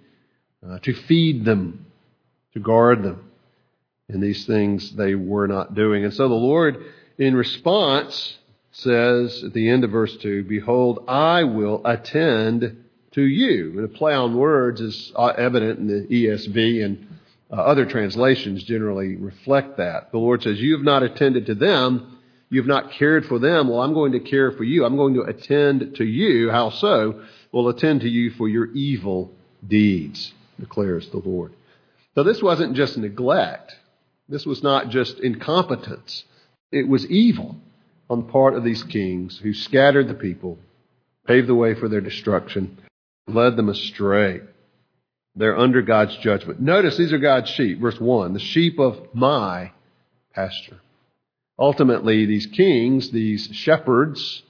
uh, 0.66 0.80
to 0.80 0.94
feed 0.94 1.44
them, 1.44 1.86
to 2.54 2.60
guard 2.60 3.04
them. 3.04 3.30
And 4.08 4.24
these 4.24 4.46
things 4.46 4.94
they 4.94 5.16
were 5.16 5.48
not 5.48 5.76
doing. 5.76 6.06
And 6.06 6.14
so 6.14 6.30
the 6.30 6.34
Lord, 6.34 6.78
in 7.18 7.36
response, 7.36 8.38
says 8.72 9.44
at 9.44 9.54
the 9.54 9.70
end 9.70 9.84
of 9.84 9.92
verse 9.92 10.16
2, 10.18 10.46
Behold, 10.46 11.04
I 11.08 11.44
will 11.44 11.82
attend 11.86 12.86
to 13.12 13.22
you. 13.22 13.74
And 13.78 13.86
a 13.86 13.88
play 13.88 14.14
on 14.14 14.38
words 14.38 14.82
is 14.82 15.12
uh, 15.16 15.28
evident 15.28 15.80
in 15.80 15.88
the 15.88 16.08
ESV 16.08 16.86
and 16.86 17.08
uh, 17.52 17.56
other 17.56 17.86
translations 17.86 18.64
generally 18.64 19.16
reflect 19.16 19.78
that. 19.78 20.12
The 20.12 20.18
Lord 20.18 20.42
says, 20.42 20.60
You 20.60 20.74
have 20.74 20.86
not 20.86 21.04
attended 21.04 21.48
to 21.48 21.56
them 21.56 22.13
You've 22.54 22.68
not 22.68 22.92
cared 22.92 23.26
for 23.26 23.40
them. 23.40 23.68
Well, 23.68 23.82
I'm 23.82 23.96
going 23.96 24.12
to 24.12 24.20
care 24.20 24.52
for 24.52 24.64
you. 24.64 24.86
I'm 24.86 24.96
going 24.96 25.16
to 25.16 25.24
attend 25.24 25.96
to 25.96 26.06
you. 26.06 26.52
How 26.52 26.70
so? 26.70 27.24
Will 27.52 27.68
attend 27.70 28.02
to 28.02 28.08
you 28.08 28.30
for 28.30 28.48
your 28.48 28.68
evil 28.74 29.32
deeds, 29.68 30.32
declares 30.60 31.10
the 31.10 31.18
Lord. 31.18 31.52
So 32.14 32.24
this 32.24 32.44
wasn't 32.44 32.76
just 32.76 32.96
neglect. 32.96 33.76
This 34.30 34.46
was 34.46 34.62
not 34.62 34.90
just 34.90 35.20
incompetence. 35.20 36.26
It 36.72 36.88
was 36.88 37.10
evil 37.10 37.56
on 38.08 38.28
the 38.28 38.32
part 38.32 38.54
of 38.54 38.64
these 38.64 38.84
kings 38.84 39.40
who 39.40 39.56
scattered 39.56 40.08
the 40.08 40.14
people, 40.14 40.60
paved 41.26 41.48
the 41.48 41.56
way 41.56 41.74
for 41.74 41.90
their 41.90 42.02
destruction, 42.02 42.78
led 43.28 43.56
them 43.56 43.70
astray. 43.70 44.42
They're 45.36 45.58
under 45.58 45.82
God's 45.82 46.16
judgment. 46.18 46.62
Notice 46.62 46.98
these 46.98 47.14
are 47.14 47.18
God's 47.18 47.50
sheep. 47.50 47.80
Verse 47.80 48.00
1 48.00 48.34
the 48.34 48.40
sheep 48.40 48.78
of 48.78 49.00
my 49.16 49.72
pasture. 50.36 50.78
Ultimately, 51.60 52.26
these 52.26 52.48
kings, 52.48 53.12
these 53.12 53.48
shepherds, 53.52 54.42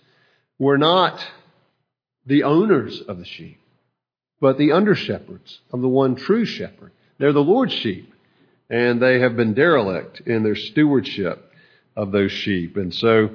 were 0.57 0.77
not 0.77 1.25
the 2.25 2.43
owners 2.43 3.01
of 3.01 3.17
the 3.17 3.25
sheep, 3.25 3.60
but 4.39 4.57
the 4.57 4.72
under 4.72 4.95
shepherds 4.95 5.60
of 5.72 5.81
the 5.81 5.89
one 5.89 6.15
true 6.15 6.45
shepherd. 6.45 6.91
They're 7.17 7.33
the 7.33 7.43
Lord's 7.43 7.74
sheep, 7.74 8.13
and 8.69 9.01
they 9.01 9.19
have 9.19 9.36
been 9.36 9.53
derelict 9.53 10.22
in 10.22 10.43
their 10.43 10.55
stewardship 10.55 11.51
of 11.95 12.12
those 12.12 12.31
sheep. 12.31 12.77
And 12.77 12.93
so 12.93 13.29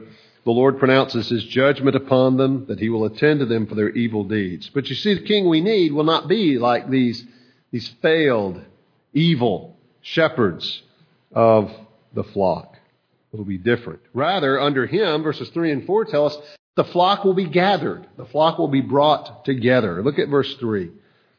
the 0.45 0.51
Lord 0.51 0.79
pronounces 0.79 1.29
his 1.29 1.45
judgment 1.45 1.95
upon 1.95 2.39
them, 2.39 2.65
that 2.69 2.81
he 2.81 2.89
will 2.89 3.05
attend 3.05 3.41
to 3.41 3.47
them 3.47 3.67
for 3.67 3.75
their 3.75 3.91
evil 3.91 4.25
deeds. 4.25 4.71
But 4.73 4.89
you 4.89 4.97
see, 4.97 5.13
the 5.13 5.27
king 5.27 5.47
we 5.47 5.61
need 5.61 5.93
will 5.93 6.05
not 6.05 6.27
be 6.27 6.59
like 6.59 6.89
these, 6.89 7.23
these 7.71 7.89
failed, 8.01 8.63
evil 9.13 9.77
shepherds 10.01 10.83
of 11.33 11.71
the 12.15 12.25
flock. 12.25 12.78
It'll 13.33 13.45
be 13.45 13.59
different. 13.59 14.01
Rather, 14.15 14.61
under 14.61 14.87
him, 14.87 15.23
verses 15.23 15.49
3 15.51 15.71
and 15.73 15.87
4 15.87 16.05
tell 16.07 16.27
us 16.27 16.37
the 16.77 16.85
flock 16.85 17.25
will 17.25 17.35
be 17.35 17.49
gathered. 17.49 18.07
The 18.17 18.25
flock 18.25 18.59
will 18.59 18.69
be 18.69 18.81
brought 18.81 19.45
together. 19.45 20.03
Look 20.03 20.19
at 20.19 20.29
verse 20.29 20.55
3. 20.55 20.91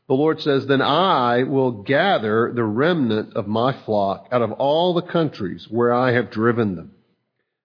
The 0.07 0.13
Lord 0.13 0.41
says, 0.41 0.65
Then 0.65 0.81
I 0.81 1.43
will 1.43 1.71
gather 1.83 2.51
the 2.53 2.63
remnant 2.63 3.35
of 3.35 3.47
my 3.47 3.73
flock 3.85 4.27
out 4.31 4.41
of 4.41 4.51
all 4.53 4.93
the 4.93 5.01
countries 5.01 5.67
where 5.69 5.93
I 5.93 6.11
have 6.11 6.31
driven 6.31 6.75
them, 6.75 6.91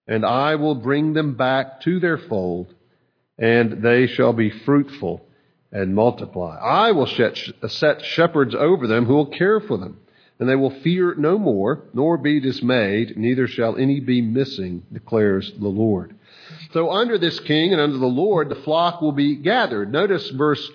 and 0.07 0.25
I 0.25 0.55
will 0.57 0.75
bring 0.75 1.15
them 1.15 1.35
back 1.35 1.81
to 1.83 2.01
their 2.01 2.19
fold, 2.19 2.73
and 3.39 3.83
they 3.83 4.07
shall 4.07 4.33
be 4.33 4.51
fruitful 4.51 5.27
and 5.73 5.95
multiply. 5.95 6.57
I 6.59 6.93
will 6.93 7.07
set 7.07 8.03
shepherds 8.05 8.55
over 8.55 8.87
them 8.87 9.07
who 9.07 9.15
will 9.15 9.27
care 9.27 9.61
for 9.61 9.77
them 9.77 9.99
and 10.39 10.49
they 10.49 10.57
will 10.57 10.71
fear 10.81 11.15
no 11.15 11.39
more, 11.39 11.85
nor 11.93 12.19
be 12.19 12.41
dismayed, 12.41 13.17
neither 13.17 13.47
shall 13.47 13.77
any 13.77 14.01
be 14.01 14.21
missing, 14.21 14.83
declares 14.93 15.53
the 15.61 15.69
Lord. 15.69 16.15
So 16.73 16.91
under 16.91 17.19
this 17.19 17.39
king 17.41 17.73
and 17.73 17.81
under 17.81 17.99
the 17.99 18.07
Lord, 18.07 18.49
the 18.49 18.57
flock 18.57 19.01
will 19.01 19.13
be 19.13 19.37
gathered. 19.37 19.93
Notice 19.93 20.29
verse, 20.31 20.69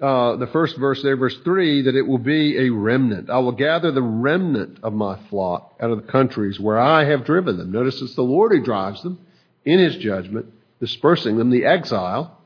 uh, 0.00 0.36
the 0.36 0.46
first 0.46 0.78
verse 0.78 1.02
there, 1.02 1.16
verse 1.16 1.36
three, 1.44 1.82
that 1.82 1.94
it 1.94 2.06
will 2.06 2.18
be 2.18 2.58
a 2.58 2.70
remnant. 2.70 3.28
I 3.28 3.38
will 3.38 3.52
gather 3.52 3.92
the 3.92 4.02
remnant 4.02 4.78
of 4.82 4.94
my 4.94 5.18
flock 5.28 5.74
out 5.78 5.90
of 5.90 6.06
the 6.06 6.10
countries 6.10 6.58
where 6.58 6.78
I 6.78 7.04
have 7.04 7.26
driven 7.26 7.58
them. 7.58 7.70
Notice 7.70 8.00
it's 8.00 8.14
the 8.14 8.22
Lord 8.22 8.52
who 8.52 8.64
drives 8.64 9.02
them 9.02 9.18
in 9.64 9.78
his 9.78 9.96
judgment, 9.96 10.46
dispersing 10.80 11.36
them, 11.36 11.50
the 11.50 11.66
exile. 11.66 12.38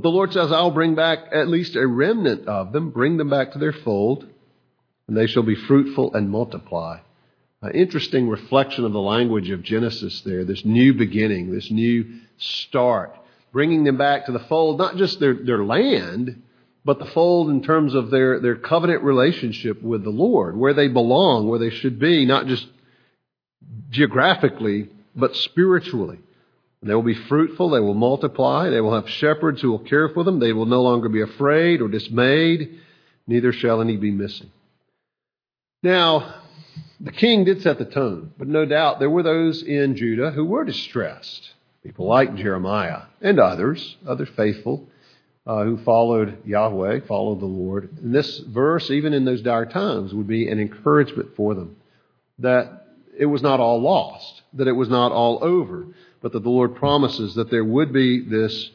The 0.00 0.08
Lord 0.08 0.32
says, 0.32 0.50
I'll 0.50 0.72
bring 0.72 0.96
back 0.96 1.20
at 1.30 1.46
least 1.46 1.76
a 1.76 1.86
remnant 1.86 2.48
of 2.48 2.72
them, 2.72 2.90
bring 2.90 3.16
them 3.16 3.30
back 3.30 3.52
to 3.52 3.60
their 3.60 3.72
fold 3.72 4.26
and 5.08 5.16
they 5.16 5.26
shall 5.26 5.42
be 5.42 5.54
fruitful 5.54 6.14
and 6.14 6.30
multiply. 6.30 6.98
An 7.60 7.72
interesting 7.72 8.28
reflection 8.28 8.84
of 8.84 8.92
the 8.92 9.00
language 9.00 9.50
of 9.50 9.62
Genesis 9.62 10.20
there, 10.22 10.44
this 10.44 10.64
new 10.64 10.94
beginning, 10.94 11.52
this 11.52 11.70
new 11.70 12.20
start, 12.38 13.16
bringing 13.52 13.84
them 13.84 13.96
back 13.96 14.26
to 14.26 14.32
the 14.32 14.40
fold, 14.40 14.78
not 14.78 14.96
just 14.96 15.20
their, 15.20 15.34
their 15.34 15.64
land, 15.64 16.42
but 16.84 16.98
the 16.98 17.06
fold 17.06 17.50
in 17.50 17.62
terms 17.62 17.94
of 17.94 18.10
their, 18.10 18.40
their 18.40 18.56
covenant 18.56 19.04
relationship 19.04 19.80
with 19.82 20.02
the 20.02 20.10
Lord, 20.10 20.56
where 20.56 20.74
they 20.74 20.88
belong, 20.88 21.46
where 21.46 21.60
they 21.60 21.70
should 21.70 22.00
be, 22.00 22.26
not 22.26 22.46
just 22.46 22.66
geographically, 23.90 24.88
but 25.14 25.36
spiritually. 25.36 26.18
They 26.82 26.94
will 26.94 27.02
be 27.02 27.14
fruitful, 27.28 27.70
they 27.70 27.80
will 27.80 27.94
multiply, 27.94 28.70
they 28.70 28.80
will 28.80 28.94
have 28.94 29.08
shepherds 29.08 29.62
who 29.62 29.70
will 29.70 29.78
care 29.78 30.08
for 30.08 30.24
them, 30.24 30.40
they 30.40 30.52
will 30.52 30.66
no 30.66 30.82
longer 30.82 31.08
be 31.08 31.22
afraid 31.22 31.80
or 31.80 31.86
dismayed, 31.86 32.80
neither 33.28 33.52
shall 33.52 33.80
any 33.80 33.96
be 33.96 34.10
missing. 34.10 34.50
Now, 35.82 36.42
the 37.00 37.10
king 37.10 37.44
did 37.44 37.62
set 37.62 37.78
the 37.78 37.84
tone, 37.84 38.32
but 38.38 38.46
no 38.46 38.64
doubt 38.64 39.00
there 39.00 39.10
were 39.10 39.24
those 39.24 39.62
in 39.62 39.96
Judah 39.96 40.30
who 40.30 40.44
were 40.44 40.64
distressed. 40.64 41.50
People 41.82 42.06
like 42.06 42.36
Jeremiah 42.36 43.02
and 43.20 43.40
others, 43.40 43.96
other 44.06 44.26
faithful, 44.26 44.88
uh, 45.44 45.64
who 45.64 45.78
followed 45.78 46.38
Yahweh, 46.46 47.00
followed 47.08 47.40
the 47.40 47.46
Lord. 47.46 47.90
And 48.00 48.14
this 48.14 48.38
verse, 48.38 48.90
even 48.90 49.12
in 49.12 49.24
those 49.24 49.42
dire 49.42 49.66
times, 49.66 50.14
would 50.14 50.28
be 50.28 50.48
an 50.48 50.60
encouragement 50.60 51.30
for 51.34 51.54
them 51.54 51.76
that 52.38 52.86
it 53.18 53.26
was 53.26 53.42
not 53.42 53.58
all 53.58 53.80
lost, 53.80 54.42
that 54.52 54.68
it 54.68 54.72
was 54.72 54.88
not 54.88 55.10
all 55.10 55.42
over, 55.42 55.88
but 56.20 56.32
that 56.32 56.42
the 56.44 56.48
Lord 56.48 56.76
promises 56.76 57.34
that 57.34 57.50
there 57.50 57.64
would 57.64 57.92
be 57.92 58.20
this 58.20 58.70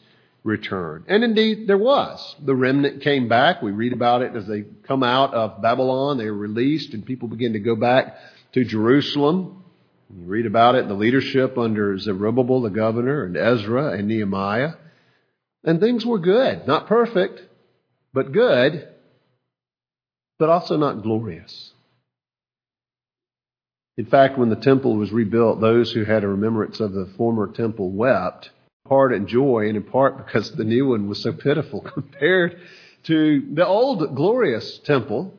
return. 0.47 1.03
And 1.07 1.23
indeed, 1.23 1.67
there 1.67 1.77
was. 1.77 2.35
The 2.43 2.55
remnant 2.55 3.01
came 3.01 3.27
back. 3.27 3.61
We 3.61 3.71
read 3.71 3.93
about 3.93 4.21
it 4.21 4.35
as 4.35 4.47
they 4.47 4.63
come 4.87 5.03
out 5.03 5.33
of 5.33 5.61
Babylon. 5.61 6.17
They 6.17 6.25
were 6.25 6.37
released, 6.37 6.93
and 6.93 7.05
people 7.05 7.27
begin 7.27 7.53
to 7.53 7.59
go 7.59 7.75
back 7.75 8.15
to 8.53 8.63
Jerusalem. 8.63 9.63
You 10.09 10.25
read 10.25 10.45
about 10.45 10.75
it 10.75 10.83
in 10.83 10.87
the 10.87 10.93
leadership 10.95 11.57
under 11.57 11.99
Zerubbabel, 11.99 12.61
the 12.61 12.69
governor, 12.69 13.25
and 13.25 13.35
Ezra 13.35 13.91
and 13.91 14.07
Nehemiah. 14.07 14.71
And 15.63 15.81
things 15.81 16.05
were 16.05 16.19
good. 16.19 16.65
Not 16.65 16.87
perfect, 16.87 17.41
but 18.13 18.31
good, 18.31 18.87
but 20.39 20.49
also 20.49 20.77
not 20.77 21.03
glorious. 21.03 21.73
In 23.97 24.05
fact, 24.05 24.37
when 24.37 24.49
the 24.49 24.55
temple 24.55 24.95
was 24.95 25.11
rebuilt, 25.11 25.59
those 25.59 25.91
who 25.91 26.05
had 26.05 26.23
a 26.23 26.27
remembrance 26.27 26.79
of 26.79 26.93
the 26.93 27.11
former 27.17 27.51
temple 27.51 27.91
wept 27.91 28.51
part 28.87 29.13
in 29.13 29.27
joy, 29.27 29.67
and 29.67 29.77
in 29.77 29.83
part 29.83 30.17
because 30.17 30.51
the 30.51 30.63
new 30.63 30.87
one 30.89 31.07
was 31.07 31.21
so 31.21 31.33
pitiful 31.33 31.81
compared 31.93 32.59
to 33.03 33.47
the 33.53 33.65
old 33.65 34.15
glorious 34.15 34.79
temple 34.79 35.33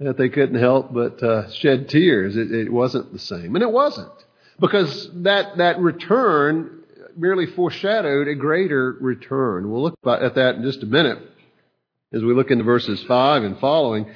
that 0.00 0.16
they 0.16 0.28
couldn't 0.28 0.58
help 0.58 0.92
but 0.92 1.22
uh, 1.22 1.50
shed 1.52 1.88
tears. 1.88 2.36
It, 2.36 2.52
it 2.52 2.72
wasn't 2.72 3.12
the 3.12 3.18
same, 3.18 3.54
and 3.54 3.62
it 3.62 3.70
wasn't 3.70 4.12
because 4.60 5.10
that 5.22 5.56
that 5.58 5.78
return 5.78 6.82
merely 7.16 7.46
foreshadowed 7.46 8.28
a 8.28 8.34
greater 8.34 8.96
return. 9.00 9.70
We'll 9.70 9.82
look 9.82 9.98
at 10.04 10.34
that 10.34 10.56
in 10.56 10.62
just 10.62 10.82
a 10.82 10.86
minute 10.86 11.18
as 12.12 12.22
we 12.22 12.34
look 12.34 12.50
into 12.50 12.64
verses 12.64 13.02
five 13.04 13.42
and 13.42 13.58
following. 13.58 14.06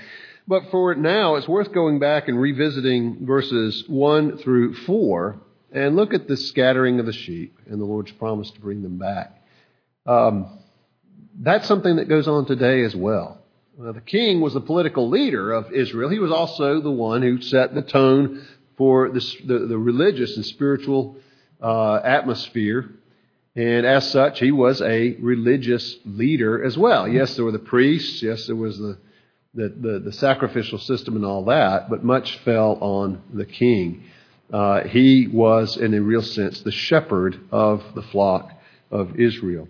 But 0.46 0.70
for 0.70 0.94
now, 0.94 1.34
it's 1.34 1.46
worth 1.46 1.72
going 1.72 1.98
back 1.98 2.26
and 2.26 2.40
revisiting 2.40 3.26
verses 3.26 3.84
1 3.86 4.38
through 4.38 4.74
4 4.86 5.38
and 5.72 5.96
look 5.96 6.14
at 6.14 6.28
the 6.28 6.36
scattering 6.36 7.00
of 7.00 7.06
the 7.06 7.12
sheep 7.12 7.58
and 7.66 7.80
the 7.80 7.84
Lord's 7.84 8.12
promise 8.12 8.50
to 8.52 8.60
bring 8.60 8.82
them 8.82 8.98
back. 8.98 9.42
Um, 10.06 10.58
that's 11.40 11.68
something 11.68 11.96
that 11.96 12.08
goes 12.08 12.26
on 12.26 12.46
today 12.46 12.82
as 12.84 12.96
well. 12.96 13.38
well. 13.76 13.92
The 13.92 14.00
king 14.00 14.40
was 14.40 14.54
the 14.54 14.60
political 14.60 15.08
leader 15.08 15.52
of 15.52 15.72
Israel. 15.72 16.08
He 16.08 16.18
was 16.18 16.32
also 16.32 16.80
the 16.80 16.90
one 16.90 17.22
who 17.22 17.40
set 17.42 17.74
the 17.74 17.82
tone 17.82 18.46
for 18.76 19.10
the, 19.10 19.20
the, 19.44 19.58
the 19.66 19.78
religious 19.78 20.36
and 20.36 20.46
spiritual 20.46 21.16
uh, 21.60 21.96
atmosphere. 21.96 22.90
And 23.54 23.84
as 23.84 24.10
such, 24.10 24.38
he 24.38 24.52
was 24.52 24.80
a 24.80 25.16
religious 25.20 25.96
leader 26.04 26.64
as 26.64 26.78
well. 26.78 27.08
Yes, 27.08 27.34
there 27.34 27.44
were 27.44 27.52
the 27.52 27.58
priests. 27.58 28.22
Yes, 28.22 28.46
there 28.46 28.56
was 28.56 28.78
the, 28.78 28.98
the, 29.52 29.68
the, 29.68 29.98
the 29.98 30.12
sacrificial 30.12 30.78
system 30.78 31.16
and 31.16 31.24
all 31.24 31.44
that, 31.46 31.90
but 31.90 32.04
much 32.04 32.38
fell 32.38 32.78
on 32.80 33.22
the 33.34 33.44
king 33.44 34.04
uh, 34.52 34.84
he 34.84 35.26
was, 35.26 35.76
in 35.76 35.94
a 35.94 36.00
real 36.00 36.22
sense, 36.22 36.62
the 36.62 36.72
shepherd 36.72 37.38
of 37.50 37.82
the 37.94 38.02
flock 38.02 38.50
of 38.90 39.20
Israel. 39.20 39.68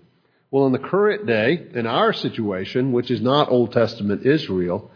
Well, 0.50 0.66
in 0.66 0.73
the 0.73 0.78
current 0.78 1.26
day, 1.26 1.66
in 1.75 1.87
our 1.87 2.12
situation, 2.12 2.92
which 2.92 3.11
is 3.11 3.20
not 3.20 3.50
Old 3.50 3.73
Testament 3.73 4.25
Israel, 4.25 4.90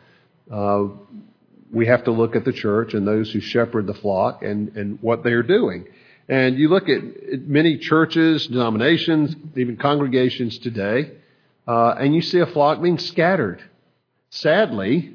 uh, 0.50 0.84
we 1.72 1.86
have 1.86 2.04
to 2.04 2.10
look 2.10 2.36
at 2.36 2.44
the 2.44 2.52
church 2.52 2.94
and 2.94 3.06
those 3.06 3.32
who 3.32 3.40
shepherd 3.40 3.86
the 3.86 3.94
flock 3.94 4.42
and, 4.42 4.76
and 4.76 4.98
what 5.02 5.24
they're 5.24 5.42
doing. 5.42 5.88
And 6.28 6.58
you 6.58 6.68
look 6.68 6.88
at 6.88 7.02
many 7.46 7.78
churches, 7.78 8.46
denominations, 8.46 9.34
even 9.56 9.76
congregations 9.76 10.58
today, 10.58 11.12
uh, 11.66 11.94
and 11.98 12.14
you 12.14 12.22
see 12.22 12.38
a 12.38 12.46
flock 12.46 12.80
being 12.80 12.98
scattered. 12.98 13.62
Sadly, 14.30 15.12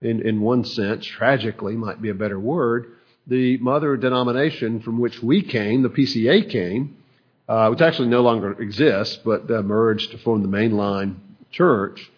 in, 0.00 0.26
in 0.26 0.40
one 0.40 0.64
sense, 0.64 1.06
tragically 1.06 1.76
might 1.76 2.02
be 2.02 2.08
a 2.08 2.14
better 2.14 2.40
word, 2.40 2.96
the 3.26 3.56
mother 3.58 3.96
denomination 3.96 4.80
from 4.80 4.98
which 4.98 5.22
we 5.22 5.42
came, 5.42 5.82
the 5.82 5.88
PCA 5.88 6.50
came, 6.50 6.96
uh, 7.48 7.68
which 7.68 7.80
actually 7.80 8.08
no 8.08 8.22
longer 8.22 8.60
exists, 8.60 9.18
but 9.24 9.50
uh, 9.50 9.62
merged 9.62 10.10
to 10.10 10.18
form 10.18 10.42
the 10.42 10.48
mainline 10.48 11.16
church, 11.50 12.10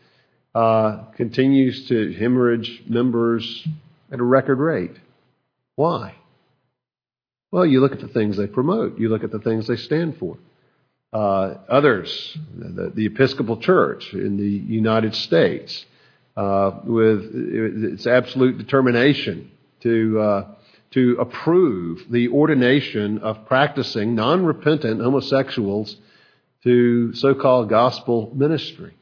uh, 0.55 1.05
continues 1.17 1.89
to 1.89 2.13
hemorrhage 2.13 2.83
members 2.87 3.67
at 4.11 4.21
a 4.21 4.23
record 4.23 4.59
rate. 4.59 4.97
Why? 5.77 6.15
Well, 7.51 7.67
you 7.67 7.81
look 7.81 7.93
at 7.93 8.01
the 8.01 8.09
things 8.09 8.37
they 8.37 8.47
promote, 8.47 8.99
you 8.99 9.09
look 9.09 9.25
at 9.25 9.31
the 9.31 9.39
things 9.39 9.67
they 9.67 9.77
stand 9.77 10.19
for. 10.19 10.39
Uh, 11.13 11.59
others, 11.69 12.37
the, 12.57 12.91
the, 12.93 13.07
Episcopal 13.07 13.59
Church 13.59 14.13
in 14.13 14.37
the 14.37 14.49
United 14.49 15.15
States, 15.15 15.85
uh, 16.37 16.81
with 16.83 17.31
its 17.33 18.09
absolute 18.09 18.59
determination 18.59 19.53
to 19.83 20.21
uh, 20.21 20.55
to 20.95 21.17
approve 21.19 22.07
the 22.09 22.29
ordination 22.29 23.19
of 23.19 23.47
practicing 23.47 24.15
non-repentant 24.15 25.01
homosexuals 25.01 25.97
to 26.63 27.13
so-called 27.15 27.69
gospel 27.69 28.31
ministry. 28.33 28.95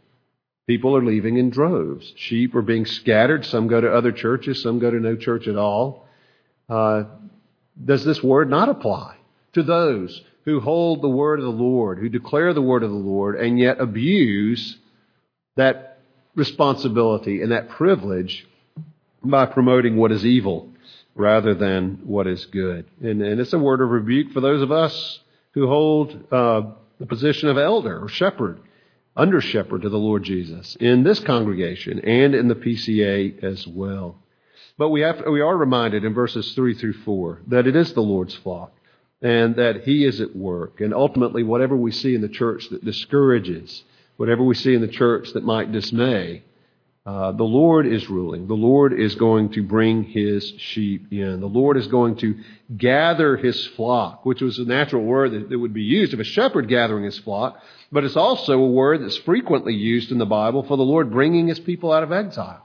People 0.67 0.97
are 0.97 1.05
leaving 1.05 1.37
in 1.37 1.51
droves. 1.51 2.15
Sheep 2.17 2.55
are 2.55 2.63
being 2.63 2.87
scattered. 2.87 3.45
Some 3.45 3.69
go 3.69 3.79
to 3.79 3.93
other 3.93 4.11
churches. 4.11 4.63
Some 4.63 4.79
go 4.79 4.91
to 4.91 5.01
no 5.01 5.17
church 5.17 5.47
at 5.47 5.57
all. 5.57 6.09
Uh, 6.67 7.05
does 7.85 8.05
this 8.05 8.23
word 8.23 8.49
not 8.49 8.71
apply 8.71 9.17
to 9.53 9.63
those 9.63 10.23
who 10.47 10.61
hold 10.61 11.03
the 11.03 11.09
word 11.09 11.41
of 11.41 11.45
the 11.45 11.51
Lord, 11.51 11.99
who 11.99 12.09
declare 12.09 12.55
the 12.55 12.63
word 12.63 12.83
of 12.83 12.91
the 12.91 12.97
Lord, 12.97 13.39
and 13.39 13.59
yet 13.59 13.81
abuse 13.81 14.79
that 15.57 15.99
responsibility 16.35 17.43
and 17.43 17.53
that 17.53 17.69
privilege 17.69 18.47
by 19.23 19.45
promoting 19.45 19.97
what 19.97 20.11
is 20.11 20.25
evil 20.25 20.72
rather 21.15 21.55
than 21.55 22.01
what 22.05 22.27
is 22.27 22.47
good? 22.47 22.87
And, 23.01 23.23
and 23.23 23.41
it's 23.41 23.53
a 23.53 23.59
word 23.59 23.81
of 23.81 23.91
rebuke 23.91 24.33
for 24.33 24.41
those 24.41 24.63
of 24.63 24.73
us 24.73 25.21
who 25.53 25.67
hold 25.67 26.33
uh, 26.33 26.63
the 26.99 27.07
position 27.07 27.49
of 27.49 27.59
elder 27.59 28.03
or 28.03 28.09
shepherd 28.09 28.61
under 29.17 29.41
shepherd 29.41 29.83
to 29.83 29.89
the 29.89 29.99
Lord 29.99 30.23
Jesus 30.23 30.77
in 30.81 31.03
this 31.03 31.21
congregation 31.21 32.01
and 32.01 32.35
in 32.35 32.49
the 32.49 32.55
PCA 32.55 33.43
as 33.45 33.67
well. 33.67 34.17
But 34.79 34.89
we, 34.89 35.03
have, 35.03 35.23
we 35.31 35.43
are 35.43 35.57
reminded 35.57 36.05
in 36.05 36.15
verses 36.15 36.55
3 36.55 36.75
through 36.75 36.95
4 36.95 37.43
that 37.49 37.67
it 37.67 37.77
is 37.77 37.93
the 37.93 38.01
Lord's 38.01 38.35
flock 38.35 38.73
and 39.21 39.57
that 39.57 39.85
He 39.85 40.05
is 40.05 40.21
at 40.21 40.35
work. 40.35 40.81
And 40.81 40.95
ultimately, 40.95 41.43
whatever 41.43 41.77
we 41.77 41.93
see 41.93 42.15
in 42.15 42.23
the 42.23 42.29
church 42.29 42.69
that 42.71 42.85
discourages, 42.85 43.85
whatever 44.17 44.43
we 44.43 44.55
see 44.55 44.75
in 44.75 44.81
the 44.81 44.89
church 44.89 45.33
that 45.35 45.45
might 45.45 45.73
dismay, 45.73 46.43
uh, 47.05 47.33
the 47.33 47.43
Lord 47.43 47.87
is 47.87 48.09
ruling. 48.09 48.47
The 48.47 48.55
Lord 48.55 48.93
is 48.93 49.17
going 49.17 49.51
to 49.53 49.63
bring 49.65 50.05
his 50.05 50.53
sheep 50.59 51.13
in. 51.13 51.41
The 51.41 51.49
Lord 51.49 51.77
is 51.77 51.89
going 51.89 52.17
to 52.17 52.39
gather 52.77 53.37
his 53.37 53.67
flock, 53.69 54.25
which 54.25 54.41
was 54.41 54.59
a 54.59 54.65
natural 54.65 55.03
word 55.03 55.33
that, 55.33 55.49
that 55.49 55.59
would 55.59 55.75
be 55.75 55.83
used 55.83 56.15
of 56.15 56.21
a 56.21 56.25
shepherd 56.25 56.69
gathering 56.69 57.05
his 57.05 57.19
flock, 57.19 57.61
but 57.91 58.05
it's 58.05 58.17
also 58.17 58.63
a 58.63 58.71
word 58.71 59.03
that's 59.03 59.17
frequently 59.17 59.75
used 59.75 60.13
in 60.13 60.19
the 60.19 60.27
Bible 60.27 60.63
for 60.63 60.77
the 60.77 60.85
Lord 60.85 61.11
bringing 61.11 61.49
his 61.49 61.59
people 61.59 61.93
out 61.93 62.05
of 62.05 62.13
exile, 62.13 62.65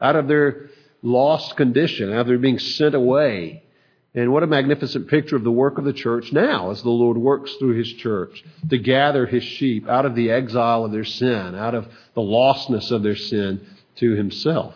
out 0.00 0.16
of 0.16 0.28
their 0.28 0.70
lost 1.02 1.54
condition, 1.56 2.10
out 2.10 2.20
of 2.20 2.26
their 2.28 2.38
being 2.38 2.58
sent 2.58 2.94
away 2.94 3.64
and 4.14 4.30
what 4.30 4.42
a 4.42 4.46
magnificent 4.46 5.08
picture 5.08 5.36
of 5.36 5.44
the 5.44 5.50
work 5.50 5.78
of 5.78 5.84
the 5.84 5.92
church 5.92 6.32
now 6.32 6.70
as 6.70 6.82
the 6.82 6.90
Lord 6.90 7.16
works 7.16 7.54
through 7.54 7.76
His 7.78 7.90
church 7.94 8.44
to 8.68 8.78
gather 8.78 9.26
His 9.26 9.42
sheep 9.42 9.88
out 9.88 10.04
of 10.04 10.14
the 10.14 10.30
exile 10.30 10.84
of 10.84 10.92
their 10.92 11.04
sin, 11.04 11.54
out 11.54 11.74
of 11.74 11.86
the 12.14 12.20
lostness 12.20 12.90
of 12.90 13.02
their 13.02 13.16
sin 13.16 13.66
to 13.96 14.14
Himself. 14.14 14.74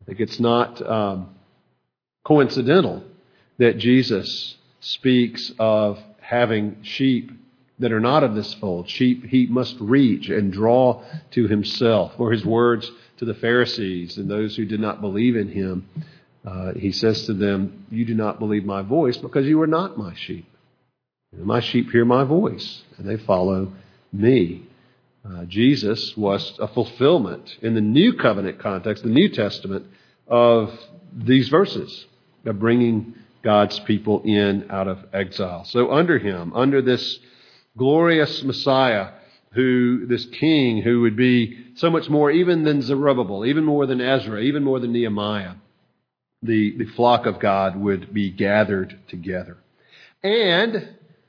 I 0.00 0.04
think 0.06 0.20
it's 0.20 0.40
not 0.40 0.80
um, 0.86 1.34
coincidental 2.24 3.04
that 3.58 3.78
Jesus 3.78 4.56
speaks 4.80 5.52
of 5.58 5.98
having 6.20 6.82
sheep 6.82 7.32
that 7.78 7.92
are 7.92 8.00
not 8.00 8.24
of 8.24 8.34
this 8.34 8.54
fold. 8.54 8.88
Sheep 8.88 9.26
he 9.26 9.46
must 9.46 9.76
reach 9.80 10.30
and 10.30 10.50
draw 10.50 11.02
to 11.32 11.46
Himself. 11.46 12.14
Or 12.18 12.32
His 12.32 12.44
words 12.44 12.90
to 13.18 13.26
the 13.26 13.34
Pharisees 13.34 14.16
and 14.16 14.30
those 14.30 14.56
who 14.56 14.64
did 14.64 14.80
not 14.80 15.02
believe 15.02 15.36
in 15.36 15.48
Him 15.48 15.86
uh, 16.46 16.72
he 16.74 16.92
says 16.92 17.26
to 17.26 17.34
them, 17.34 17.86
You 17.90 18.04
do 18.04 18.14
not 18.14 18.38
believe 18.38 18.64
my 18.64 18.82
voice 18.82 19.16
because 19.16 19.46
you 19.46 19.60
are 19.62 19.66
not 19.66 19.98
my 19.98 20.14
sheep. 20.14 20.46
My 21.32 21.60
sheep 21.60 21.90
hear 21.90 22.04
my 22.04 22.24
voice, 22.24 22.82
and 22.96 23.08
they 23.08 23.16
follow 23.16 23.72
me. 24.12 24.62
Uh, 25.24 25.44
Jesus 25.44 26.16
was 26.16 26.56
a 26.60 26.68
fulfillment 26.68 27.56
in 27.60 27.74
the 27.74 27.80
new 27.80 28.14
covenant 28.14 28.60
context, 28.60 29.02
the 29.02 29.10
New 29.10 29.28
Testament, 29.28 29.86
of 30.28 30.72
these 31.12 31.48
verses, 31.48 32.06
of 32.44 32.60
bringing 32.60 33.14
God's 33.42 33.78
people 33.80 34.22
in 34.24 34.70
out 34.70 34.86
of 34.86 35.04
exile. 35.12 35.64
So, 35.64 35.92
under 35.92 36.18
him, 36.18 36.52
under 36.54 36.80
this 36.80 37.18
glorious 37.76 38.44
Messiah, 38.44 39.10
who, 39.52 40.06
this 40.06 40.26
king 40.26 40.82
who 40.82 41.00
would 41.00 41.16
be 41.16 41.72
so 41.74 41.90
much 41.90 42.08
more 42.08 42.30
even 42.30 42.62
than 42.62 42.82
Zerubbabel, 42.82 43.46
even 43.46 43.64
more 43.64 43.86
than 43.86 44.00
Ezra, 44.00 44.40
even 44.40 44.62
more 44.62 44.78
than 44.78 44.92
Nehemiah, 44.92 45.54
the, 46.46 46.76
the 46.78 46.90
flock 46.92 47.26
of 47.26 47.38
God 47.40 47.76
would 47.76 48.12
be 48.12 48.30
gathered 48.30 48.98
together. 49.08 49.58
And 50.22 50.88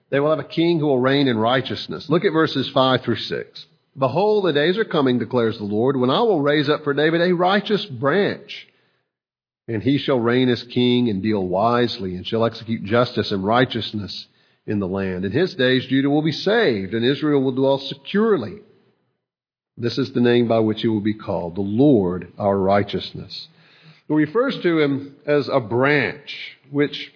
they 0.10 0.20
will 0.20 0.30
have 0.30 0.40
a 0.40 0.44
king 0.44 0.80
who 0.80 0.88
will 0.88 1.00
reign 1.00 1.28
in 1.28 1.38
righteousness. 1.38 2.10
Look 2.10 2.26
at 2.26 2.34
verses 2.34 2.70
5 2.70 3.02
through 3.02 3.18
6. 3.18 3.66
Behold, 3.98 4.46
the 4.46 4.54
days 4.54 4.78
are 4.78 4.86
coming, 4.86 5.20
declares 5.20 5.58
the 5.58 5.64
Lord, 5.64 5.98
when 5.98 6.10
I 6.10 6.22
will 6.22 6.42
raise 6.42 6.70
up 6.70 6.84
for 6.84 6.94
David 6.94 7.22
a 7.22 7.34
righteous 7.34 7.86
branch. 7.86 8.68
And 9.68 9.84
he 9.84 9.98
shall 9.98 10.20
reign 10.20 10.50
as 10.50 10.64
king 10.64 11.10
and 11.10 11.22
deal 11.22 11.46
wisely, 11.46 12.16
and 12.16 12.26
shall 12.26 12.46
execute 12.46 12.84
justice 12.84 13.32
and 13.32 13.44
righteousness 13.44 14.28
in 14.66 14.80
the 14.80 14.88
land. 14.88 15.26
In 15.26 15.32
his 15.32 15.56
days, 15.56 15.86
Judah 15.88 16.10
will 16.10 16.22
be 16.22 16.32
saved, 16.32 16.94
and 16.94 17.04
Israel 17.04 17.42
will 17.42 17.52
dwell 17.52 17.80
securely. 17.80 18.60
This 19.76 19.98
is 19.98 20.12
the 20.14 20.22
name 20.22 20.48
by 20.48 20.60
which 20.60 20.82
he 20.82 20.88
will 20.88 21.02
be 21.02 21.14
called, 21.14 21.56
the 21.56 21.62
Lord 21.62 22.32
our 22.38 22.58
righteousness. 22.58 23.48
Refers 24.10 24.58
to 24.60 24.80
him 24.80 25.16
as 25.26 25.50
a 25.50 25.60
branch, 25.60 26.58
which 26.72 27.12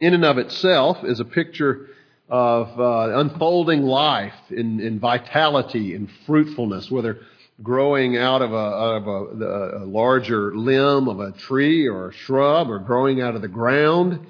in 0.00 0.14
and 0.14 0.24
of 0.24 0.38
itself 0.38 1.04
is 1.04 1.20
a 1.20 1.24
picture 1.24 1.88
of 2.28 2.78
uh, 2.78 3.18
unfolding 3.18 3.82
life 3.82 4.34
in, 4.50 4.80
in 4.80 4.98
vitality 4.98 5.94
and 5.94 6.08
fruitfulness, 6.26 6.90
whether 6.90 7.20
growing 7.62 8.16
out 8.16 8.40
of, 8.40 8.52
a, 8.52 8.56
of 8.56 9.06
a, 9.06 9.82
a, 9.82 9.84
larger 9.84 10.56
limb 10.56 11.08
of 11.08 11.20
a 11.20 11.32
tree 11.32 11.86
or 11.88 12.08
a 12.08 12.12
shrub 12.12 12.70
or 12.70 12.78
growing 12.78 13.20
out 13.20 13.34
of 13.34 13.42
the 13.42 13.48
ground. 13.48 14.26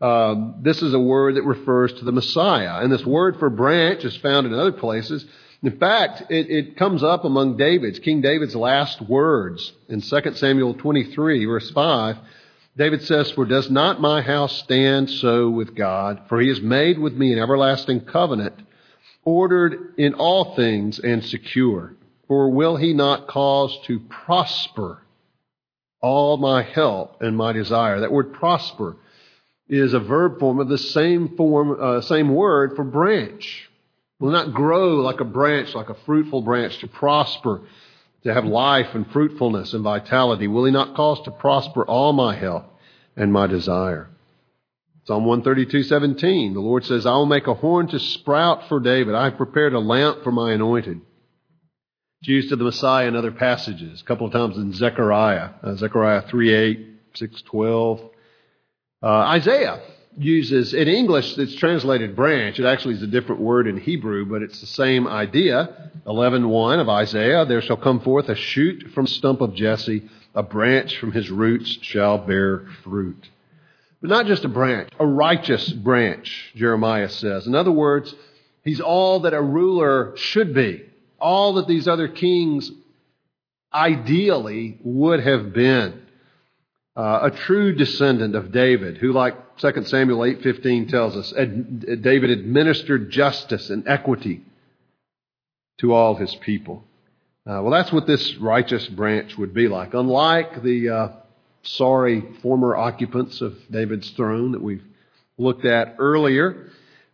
Um, 0.00 0.56
this 0.60 0.82
is 0.82 0.92
a 0.92 1.00
word 1.00 1.36
that 1.36 1.44
refers 1.44 1.92
to 1.94 2.04
the 2.04 2.12
Messiah. 2.12 2.82
And 2.82 2.92
this 2.92 3.06
word 3.06 3.38
for 3.38 3.48
branch 3.48 4.04
is 4.04 4.16
found 4.18 4.46
in 4.46 4.52
other 4.52 4.72
places. 4.72 5.24
In 5.66 5.78
fact, 5.78 6.30
it, 6.30 6.48
it, 6.48 6.76
comes 6.76 7.02
up 7.02 7.24
among 7.24 7.56
David's, 7.56 7.98
King 7.98 8.20
David's 8.20 8.54
last 8.54 9.02
words 9.02 9.72
in 9.88 10.00
2 10.00 10.34
Samuel 10.34 10.74
23, 10.74 11.44
verse 11.44 11.68
5. 11.72 12.18
David 12.76 13.02
says, 13.02 13.32
For 13.32 13.44
does 13.44 13.68
not 13.68 14.00
my 14.00 14.22
house 14.22 14.56
stand 14.58 15.10
so 15.10 15.50
with 15.50 15.74
God? 15.74 16.22
For 16.28 16.40
he 16.40 16.46
has 16.50 16.60
made 16.60 17.00
with 17.00 17.14
me 17.14 17.32
an 17.32 17.40
everlasting 17.40 18.02
covenant, 18.02 18.54
ordered 19.24 19.94
in 19.98 20.14
all 20.14 20.54
things 20.54 21.00
and 21.00 21.24
secure. 21.24 21.96
For 22.28 22.48
will 22.48 22.76
he 22.76 22.92
not 22.92 23.26
cause 23.26 23.76
to 23.86 23.98
prosper 23.98 25.02
all 26.00 26.36
my 26.36 26.62
help 26.62 27.20
and 27.22 27.36
my 27.36 27.50
desire? 27.52 27.98
That 27.98 28.12
word 28.12 28.34
prosper 28.34 28.98
is 29.68 29.94
a 29.94 29.98
verb 29.98 30.38
form 30.38 30.60
of 30.60 30.68
the 30.68 30.78
same 30.78 31.36
form, 31.36 31.76
uh, 31.80 32.02
same 32.02 32.32
word 32.32 32.76
for 32.76 32.84
branch 32.84 33.68
will 34.18 34.32
not 34.32 34.54
grow 34.54 34.96
like 34.96 35.20
a 35.20 35.24
branch, 35.24 35.74
like 35.74 35.88
a 35.88 35.96
fruitful 36.06 36.42
branch, 36.42 36.78
to 36.78 36.88
prosper, 36.88 37.62
to 38.24 38.32
have 38.32 38.44
life 38.44 38.94
and 38.94 39.10
fruitfulness 39.12 39.74
and 39.74 39.84
vitality? 39.84 40.46
Will 40.46 40.64
he 40.64 40.72
not 40.72 40.96
cause 40.96 41.22
to 41.24 41.30
prosper 41.30 41.84
all 41.84 42.12
my 42.12 42.34
health 42.34 42.64
and 43.16 43.32
my 43.32 43.46
desire? 43.46 44.08
Psalm 45.06 45.24
132:17, 45.24 46.54
the 46.54 46.60
Lord 46.60 46.84
says, 46.84 47.06
I 47.06 47.12
will 47.12 47.26
make 47.26 47.46
a 47.46 47.54
horn 47.54 47.86
to 47.88 47.98
sprout 47.98 48.68
for 48.68 48.80
David. 48.80 49.14
I 49.14 49.24
have 49.24 49.36
prepared 49.36 49.72
a 49.72 49.78
lamp 49.78 50.24
for 50.24 50.32
my 50.32 50.52
anointed. 50.52 51.00
It's 52.20 52.28
used 52.28 52.50
of 52.50 52.58
the 52.58 52.64
Messiah 52.64 53.06
in 53.06 53.14
other 53.14 53.30
passages, 53.30 54.00
a 54.00 54.04
couple 54.04 54.26
of 54.26 54.32
times 54.32 54.56
in 54.56 54.72
Zechariah, 54.72 55.50
uh, 55.62 55.74
Zechariah 55.76 56.22
3:8, 56.22 56.86
6:12. 57.14 58.00
Uh, 59.00 59.06
Isaiah 59.06 59.80
uses, 60.16 60.74
in 60.74 60.88
English, 60.88 61.36
it's 61.38 61.54
translated 61.56 62.16
branch. 62.16 62.58
It 62.58 62.64
actually 62.64 62.94
is 62.94 63.02
a 63.02 63.06
different 63.06 63.40
word 63.40 63.66
in 63.66 63.76
Hebrew, 63.76 64.24
but 64.26 64.42
it's 64.42 64.60
the 64.60 64.66
same 64.66 65.06
idea. 65.06 65.90
11.1 66.06 66.80
of 66.80 66.88
Isaiah, 66.88 67.44
there 67.44 67.62
shall 67.62 67.76
come 67.76 68.00
forth 68.00 68.28
a 68.28 68.34
shoot 68.34 68.90
from 68.94 69.06
stump 69.06 69.40
of 69.40 69.54
Jesse, 69.54 70.08
a 70.34 70.42
branch 70.42 70.98
from 70.98 71.12
his 71.12 71.30
roots 71.30 71.78
shall 71.82 72.18
bear 72.18 72.66
fruit. 72.82 73.28
But 74.00 74.10
not 74.10 74.26
just 74.26 74.44
a 74.44 74.48
branch, 74.48 74.90
a 74.98 75.06
righteous 75.06 75.70
branch, 75.70 76.52
Jeremiah 76.54 77.08
says. 77.08 77.46
In 77.46 77.54
other 77.54 77.72
words, 77.72 78.14
he's 78.62 78.80
all 78.80 79.20
that 79.20 79.34
a 79.34 79.40
ruler 79.40 80.12
should 80.16 80.54
be, 80.54 80.82
all 81.18 81.54
that 81.54 81.66
these 81.66 81.88
other 81.88 82.08
kings 82.08 82.70
ideally 83.72 84.78
would 84.82 85.20
have 85.20 85.52
been. 85.52 86.05
Uh, 86.96 87.30
a 87.30 87.30
true 87.30 87.74
descendant 87.74 88.34
of 88.34 88.52
David, 88.52 88.96
who, 88.96 89.12
like 89.12 89.58
2 89.58 89.84
Samuel 89.84 90.20
8:15 90.20 90.88
tells 90.88 91.14
us, 91.14 91.32
ad- 91.34 92.02
David 92.02 92.30
administered 92.30 93.10
justice 93.10 93.68
and 93.68 93.86
equity 93.86 94.42
to 95.78 95.92
all 95.92 96.14
his 96.14 96.34
people. 96.36 96.84
Uh, 97.46 97.60
well, 97.62 97.70
that's 97.70 97.92
what 97.92 98.06
this 98.06 98.36
righteous 98.36 98.88
branch 98.88 99.36
would 99.36 99.52
be 99.52 99.68
like. 99.68 99.92
Unlike 99.92 100.62
the 100.62 100.88
uh, 100.88 101.08
sorry 101.62 102.22
former 102.42 102.74
occupants 102.74 103.40
of 103.40 103.56
David's 103.70 104.10
throne 104.10 104.52
that 104.52 104.62
we've 104.62 104.84
looked 105.38 105.64
at 105.64 105.96
earlier. 105.98 106.70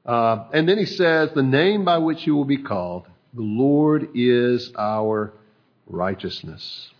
Uh, 0.06 0.44
and 0.52 0.68
then 0.68 0.78
he 0.78 0.86
says, 0.86 1.30
the 1.34 1.42
name 1.42 1.84
by 1.84 1.98
which 1.98 2.26
you 2.26 2.34
will 2.34 2.44
be 2.44 2.58
called, 2.58 3.06
the 3.34 3.42
Lord 3.42 4.10
is 4.14 4.72
our 4.78 5.32
righteousness. 5.86 6.90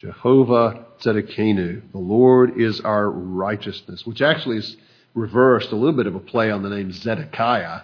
Jehovah 0.00 0.86
Tzedekenu. 1.00 1.92
The 1.92 1.98
Lord 1.98 2.60
is 2.60 2.80
our 2.80 3.08
righteousness, 3.10 4.06
which 4.06 4.20
actually 4.22 4.58
is 4.58 4.76
reversed, 5.14 5.72
a 5.72 5.76
little 5.76 5.96
bit 5.96 6.06
of 6.06 6.14
a 6.14 6.20
play 6.20 6.50
on 6.50 6.62
the 6.62 6.70
name 6.70 6.92
Zedekiah. 6.92 7.82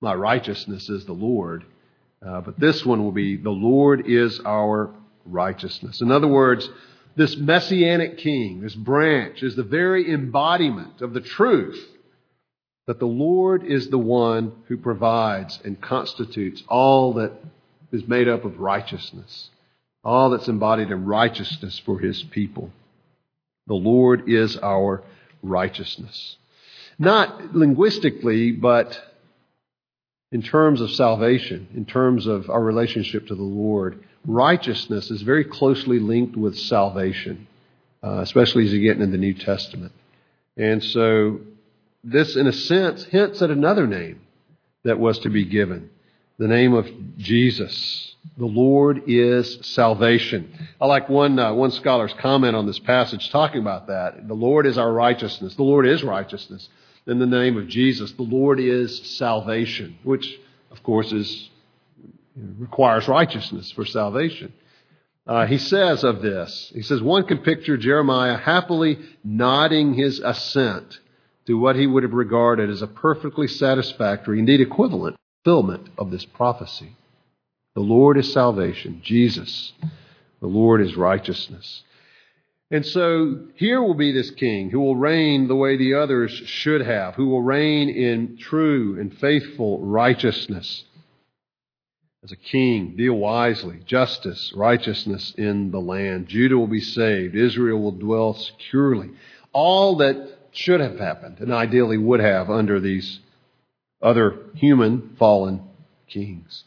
My 0.00 0.14
righteousness 0.14 0.88
is 0.88 1.04
the 1.04 1.12
Lord. 1.12 1.64
Uh, 2.26 2.40
but 2.40 2.60
this 2.60 2.84
one 2.84 3.02
will 3.02 3.12
be, 3.12 3.36
the 3.36 3.50
Lord 3.50 4.06
is 4.06 4.40
our 4.40 4.94
righteousness. 5.24 6.00
In 6.00 6.10
other 6.10 6.28
words, 6.28 6.68
this 7.16 7.36
messianic 7.36 8.18
king, 8.18 8.60
this 8.60 8.74
branch, 8.74 9.42
is 9.42 9.56
the 9.56 9.62
very 9.62 10.12
embodiment 10.12 11.00
of 11.00 11.12
the 11.12 11.20
truth 11.20 11.78
that 12.86 12.98
the 12.98 13.06
Lord 13.06 13.64
is 13.64 13.88
the 13.88 13.98
one 13.98 14.52
who 14.68 14.76
provides 14.76 15.60
and 15.64 15.80
constitutes 15.80 16.62
all 16.68 17.14
that 17.14 17.32
is 17.92 18.06
made 18.06 18.28
up 18.28 18.44
of 18.44 18.58
righteousness, 18.58 19.50
all 20.02 20.30
that's 20.30 20.48
embodied 20.48 20.90
in 20.90 21.04
righteousness 21.04 21.80
for 21.84 21.98
his 21.98 22.22
people. 22.22 22.70
The 23.66 23.74
Lord 23.74 24.28
is 24.28 24.56
our 24.56 25.02
righteousness. 25.42 26.36
Not 26.98 27.54
linguistically, 27.54 28.52
but 28.52 28.98
in 30.32 30.42
terms 30.42 30.80
of 30.80 30.90
salvation, 30.92 31.68
in 31.74 31.84
terms 31.84 32.26
of 32.26 32.50
our 32.50 32.62
relationship 32.62 33.26
to 33.28 33.34
the 33.34 33.42
Lord. 33.42 34.04
Righteousness 34.26 35.10
is 35.10 35.22
very 35.22 35.44
closely 35.44 35.98
linked 35.98 36.36
with 36.36 36.58
salvation, 36.58 37.48
uh, 38.02 38.20
especially 38.20 38.64
as 38.64 38.72
you 38.72 38.80
get 38.80 38.96
into 38.96 39.10
the 39.10 39.18
New 39.18 39.34
Testament. 39.34 39.92
And 40.56 40.82
so, 40.84 41.40
this, 42.04 42.36
in 42.36 42.46
a 42.46 42.52
sense, 42.52 43.04
hints 43.04 43.42
at 43.42 43.50
another 43.50 43.86
name 43.86 44.20
that 44.84 44.98
was 44.98 45.18
to 45.20 45.30
be 45.30 45.44
given 45.44 45.90
the 46.38 46.48
name 46.48 46.72
of 46.72 46.88
Jesus. 47.18 48.09
The 48.36 48.46
Lord 48.46 49.04
is 49.06 49.58
salvation. 49.62 50.52
I 50.80 50.86
like 50.86 51.08
one, 51.08 51.38
uh, 51.38 51.54
one 51.54 51.70
scholar's 51.70 52.12
comment 52.14 52.56
on 52.56 52.66
this 52.66 52.78
passage 52.78 53.30
talking 53.30 53.60
about 53.60 53.86
that. 53.88 54.28
The 54.28 54.34
Lord 54.34 54.66
is 54.66 54.78
our 54.78 54.92
righteousness. 54.92 55.54
The 55.54 55.62
Lord 55.62 55.86
is 55.86 56.02
righteousness. 56.02 56.68
In 57.06 57.18
the 57.18 57.26
name 57.26 57.56
of 57.56 57.68
Jesus, 57.68 58.12
the 58.12 58.22
Lord 58.22 58.60
is 58.60 59.16
salvation, 59.18 59.98
which, 60.04 60.38
of 60.70 60.82
course, 60.82 61.12
is 61.12 61.50
requires 62.58 63.08
righteousness 63.08 63.72
for 63.72 63.84
salvation. 63.84 64.52
Uh, 65.26 65.46
he 65.46 65.58
says 65.58 66.04
of 66.04 66.22
this, 66.22 66.72
he 66.74 66.82
says, 66.82 67.02
one 67.02 67.26
can 67.26 67.38
picture 67.38 67.76
Jeremiah 67.76 68.36
happily 68.36 68.98
nodding 69.22 69.94
his 69.94 70.18
assent 70.20 70.98
to 71.46 71.58
what 71.58 71.76
he 71.76 71.86
would 71.86 72.02
have 72.02 72.12
regarded 72.12 72.70
as 72.70 72.82
a 72.82 72.86
perfectly 72.86 73.46
satisfactory, 73.46 74.38
indeed 74.38 74.60
equivalent, 74.60 75.16
fulfillment 75.44 75.88
of 75.98 76.10
this 76.10 76.24
prophecy. 76.24 76.96
The 77.74 77.80
Lord 77.80 78.18
is 78.18 78.32
salvation, 78.32 79.00
Jesus. 79.02 79.72
The 80.40 80.46
Lord 80.46 80.80
is 80.80 80.96
righteousness. 80.96 81.84
And 82.70 82.86
so 82.86 83.46
here 83.56 83.82
will 83.82 83.94
be 83.94 84.12
this 84.12 84.30
king 84.30 84.70
who 84.70 84.80
will 84.80 84.96
reign 84.96 85.48
the 85.48 85.56
way 85.56 85.76
the 85.76 85.94
others 85.94 86.30
should 86.30 86.82
have, 86.82 87.16
who 87.16 87.28
will 87.28 87.42
reign 87.42 87.88
in 87.88 88.36
true 88.38 88.98
and 88.98 89.16
faithful 89.18 89.80
righteousness. 89.80 90.84
As 92.22 92.32
a 92.32 92.36
king, 92.36 92.96
deal 92.96 93.14
wisely, 93.14 93.80
justice, 93.86 94.52
righteousness 94.54 95.34
in 95.36 95.70
the 95.70 95.80
land. 95.80 96.28
Judah 96.28 96.58
will 96.58 96.66
be 96.66 96.80
saved. 96.80 97.34
Israel 97.34 97.80
will 97.80 97.92
dwell 97.92 98.34
securely. 98.34 99.10
All 99.52 99.96
that 99.96 100.38
should 100.52 100.80
have 100.80 100.98
happened 100.98 101.38
and 101.40 101.52
ideally 101.52 101.98
would 101.98 102.20
have 102.20 102.50
under 102.50 102.78
these 102.78 103.20
other 104.02 104.36
human 104.54 105.16
fallen 105.18 105.62
kings. 106.08 106.64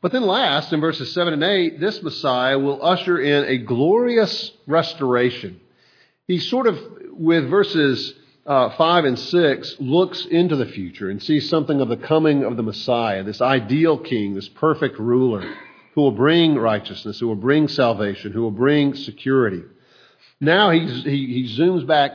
But 0.00 0.12
then 0.12 0.26
last, 0.26 0.72
in 0.72 0.80
verses 0.80 1.12
7 1.12 1.32
and 1.32 1.42
8, 1.42 1.80
this 1.80 2.02
Messiah 2.02 2.58
will 2.58 2.84
usher 2.84 3.18
in 3.18 3.44
a 3.44 3.58
glorious 3.58 4.52
restoration. 4.66 5.60
He 6.26 6.38
sort 6.38 6.66
of, 6.66 6.78
with 7.12 7.48
verses 7.48 8.14
uh, 8.46 8.76
5 8.76 9.04
and 9.04 9.18
6, 9.18 9.76
looks 9.80 10.24
into 10.26 10.56
the 10.56 10.66
future 10.66 11.10
and 11.10 11.22
sees 11.22 11.48
something 11.48 11.80
of 11.80 11.88
the 11.88 11.96
coming 11.96 12.44
of 12.44 12.56
the 12.56 12.62
Messiah, 12.62 13.24
this 13.24 13.40
ideal 13.40 13.98
king, 13.98 14.34
this 14.34 14.48
perfect 14.48 14.98
ruler, 14.98 15.54
who 15.94 16.02
will 16.02 16.12
bring 16.12 16.56
righteousness, 16.56 17.18
who 17.18 17.28
will 17.28 17.34
bring 17.34 17.66
salvation, 17.66 18.32
who 18.32 18.42
will 18.42 18.50
bring 18.50 18.94
security. 18.94 19.62
Now 20.40 20.70
he, 20.70 20.86
he, 20.86 21.26
he 21.26 21.56
zooms 21.58 21.86
back 21.86 22.12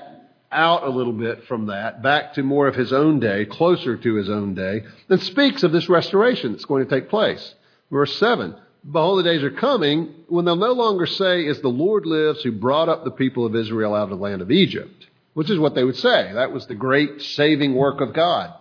out 0.52 0.84
a 0.84 0.90
little 0.90 1.14
bit 1.14 1.46
from 1.46 1.68
that, 1.68 2.04
back 2.04 2.34
to 2.34 2.44
more 2.44 2.68
of 2.68 2.76
his 2.76 2.94
own 2.94 3.20
day, 3.20 3.46
closer 3.46 3.98
to 3.98 4.16
his 4.16 4.30
own 4.30 4.54
day, 4.54 4.84
and 5.10 5.22
speaks 5.22 5.64
of 5.64 5.72
this 5.72 5.90
restoration 5.90 6.52
that's 6.52 6.66
going 6.66 6.86
to 6.86 6.90
take 6.90 7.10
place. 7.10 7.56
Verse 7.92 8.18
7 8.18 8.56
Behold, 8.90 9.20
the 9.20 9.24
days 9.24 9.44
are 9.44 9.52
coming 9.52 10.16
when 10.28 10.46
they'll 10.46 10.56
no 10.56 10.72
longer 10.72 11.06
say, 11.06 11.48
As 11.48 11.62
the 11.62 11.68
Lord 11.68 12.08
lives, 12.08 12.42
who 12.42 12.52
brought 12.52 12.90
up 12.90 13.04
the 13.04 13.12
people 13.12 13.46
of 13.46 13.56
Israel 13.56 13.94
out 13.94 14.06
of 14.06 14.10
the 14.10 14.16
land 14.16 14.42
of 14.42 14.50
Egypt, 14.50 15.06
which 15.34 15.52
is 15.52 15.60
what 15.60 15.76
they 15.76 15.84
would 15.84 15.98
say. 15.98 16.32
That 16.34 16.52
was 16.52 16.66
the 16.66 16.74
great 16.74 17.22
saving 17.22 17.76
work 17.76 18.02
of 18.02 18.14
God. 18.14 18.54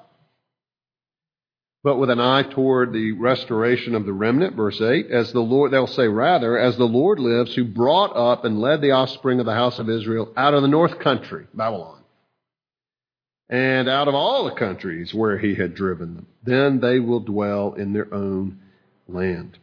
But 1.82 1.96
with 1.96 2.10
an 2.10 2.20
eye 2.20 2.42
toward 2.42 2.92
the 2.92 3.12
restoration 3.12 3.94
of 3.94 4.04
the 4.04 4.12
remnant, 4.12 4.54
verse 4.54 4.78
8, 4.78 5.06
as 5.10 5.32
the 5.32 5.40
Lord, 5.40 5.70
they'll 5.70 5.86
say 5.86 6.06
rather, 6.08 6.58
as 6.58 6.76
the 6.76 6.84
Lord 6.84 7.18
lives, 7.18 7.54
who 7.54 7.64
brought 7.64 8.14
up 8.14 8.44
and 8.44 8.60
led 8.60 8.82
the 8.82 8.90
offspring 8.90 9.40
of 9.40 9.46
the 9.46 9.54
house 9.54 9.78
of 9.78 9.88
Israel 9.88 10.30
out 10.36 10.52
of 10.52 10.60
the 10.60 10.68
north 10.68 10.98
country, 10.98 11.46
Babylon, 11.54 12.02
and 13.48 13.88
out 13.88 14.08
of 14.08 14.14
all 14.14 14.44
the 14.44 14.54
countries 14.54 15.14
where 15.14 15.38
he 15.38 15.54
had 15.54 15.74
driven 15.74 16.16
them. 16.16 16.26
Then 16.42 16.80
they 16.80 17.00
will 17.00 17.20
dwell 17.20 17.72
in 17.72 17.94
their 17.94 18.12
own 18.12 18.60
land. 19.14 19.58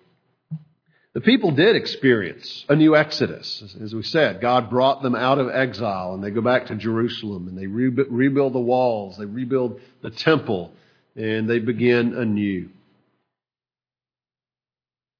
The 1.14 1.22
people 1.22 1.50
did 1.52 1.76
experience 1.76 2.64
a 2.70 2.76
new 2.76 2.96
exodus. 2.96 3.76
As 3.82 3.96
we 3.96 4.04
said, 4.04 4.40
God 4.40 4.70
brought 4.70 5.02
them 5.02 5.16
out 5.16 5.40
of 5.40 5.50
exile 5.50 6.14
and 6.14 6.24
they 6.24 6.30
go 6.30 6.42
back 6.42 6.68
to 6.68 6.76
Jerusalem 6.76 7.48
and 7.48 7.58
they 7.58 7.66
rebuild 7.66 8.54
the 8.54 8.60
walls, 8.60 9.18
they 9.18 9.26
rebuild 9.26 9.80
the 10.04 10.12
temple, 10.12 10.72
and 11.16 11.50
they 11.50 11.58
begin 11.58 12.14
anew. 12.14 12.70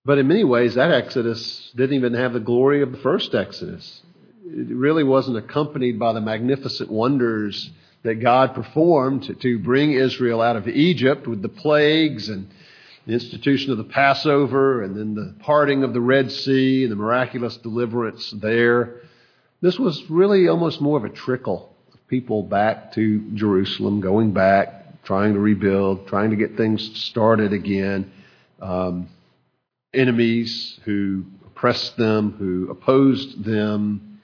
But 0.06 0.20
in 0.20 0.28
many 0.28 0.44
ways, 0.44 0.76
that 0.76 0.92
exodus 0.92 1.72
didn't 1.76 1.96
even 1.96 2.14
have 2.14 2.34
the 2.34 2.40
glory 2.40 2.84
of 2.84 2.92
the 2.92 3.00
first 3.00 3.34
exodus. 3.34 4.04
It 4.46 4.68
really 4.70 5.04
wasn't 5.04 5.38
accompanied 5.38 6.00
by 6.00 6.14
the 6.14 6.22
magnificent 6.22 6.92
wonders 6.92 7.70
that 8.04 8.22
God 8.22 8.54
performed 8.54 9.24
to, 9.42 9.60
bring 9.60 9.92
Israel 9.92 10.42
out 10.42 10.56
of 10.56 10.68
Egypt 10.68 11.28
with 11.28 11.42
the 11.42 11.50
plagues 11.50 12.30
and 12.30 12.48
the 13.08 13.14
institution 13.14 13.72
of 13.72 13.78
the 13.78 13.86
Passover 13.86 14.84
and 14.84 14.96
then 14.96 15.16
the 15.16 15.34
parting 15.40 15.86
of 15.86 15.94
the 15.94 16.02
Red 16.02 16.30
Sea 16.30 16.84
and 16.84 16.92
the 16.92 16.96
miraculous 16.98 17.56
deliverance 17.56 18.30
there. 18.32 18.96
This 19.62 19.80
was 19.80 20.10
really 20.10 20.50
almost 20.50 20.82
more 20.82 20.98
of 20.98 21.06
a 21.06 21.10
trickle 21.10 21.74
of 21.94 22.06
people 22.10 22.44
back 22.44 22.92
to 22.94 23.32
Jerusalem, 23.34 24.02
going 24.02 24.34
back, 24.34 25.04
trying 25.04 25.34
to 25.36 25.40
rebuild, 25.40 26.08
trying 26.08 26.32
to 26.32 26.36
get 26.36 26.58
things 26.58 27.00
started 27.00 27.54
again. 27.54 28.12
Um, 28.62 29.08
enemies 29.94 30.78
who 30.84 31.24
oppressed 31.46 31.96
them, 31.96 32.34
who 32.34 32.70
opposed 32.70 33.42
them, 33.46 34.17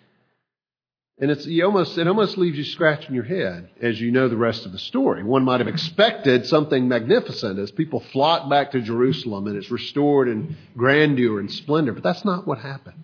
and 1.20 1.30
it's 1.30 1.46
you 1.46 1.64
almost, 1.66 1.98
it 1.98 2.08
almost 2.08 2.38
leaves 2.38 2.58
you 2.58 2.64
scratching 2.64 3.14
your 3.14 3.24
head 3.24 3.70
as 3.82 4.02
you 4.02 4.12
know 4.12 4.28
the 4.28 4.38
rest 4.38 4.66
of 4.66 4.72
the 4.72 4.80
story. 4.80 5.24
One 5.24 5.44
might 5.44 5.60
have 5.60 5.68
expected 5.68 6.46
something 6.48 6.88
magnificent 6.88 7.60
as 7.60 7.72
people 7.72 8.00
flock 8.12 8.50
back 8.50 8.72
to 8.72 8.82
Jerusalem 8.82 9.48
and 9.48 9.56
it's 9.56 9.70
restored 9.70 10.28
in 10.28 10.58
grandeur 10.76 11.40
and 11.40 11.52
splendor, 11.52 11.94
but 11.94 12.04
that's 12.04 12.26
not 12.26 12.48
what 12.48 12.60
happened. 12.60 13.04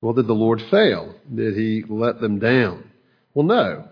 Well, 0.00 0.14
did 0.14 0.26
the 0.26 0.34
Lord 0.34 0.62
fail? 0.62 1.14
Did 1.32 1.56
he 1.56 1.84
let 1.88 2.20
them 2.20 2.38
down? 2.38 2.90
Well, 3.34 3.46
no, 3.46 3.88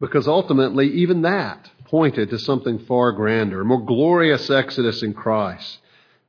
because 0.00 0.28
ultimately 0.28 0.86
even 0.88 1.22
that 1.22 1.70
pointed 1.86 2.30
to 2.30 2.38
something 2.38 2.78
far 2.80 3.12
grander, 3.12 3.60
a 3.60 3.64
more 3.64 3.84
glorious 3.84 4.48
exodus 4.48 5.02
in 5.02 5.12
Christ, 5.12 5.78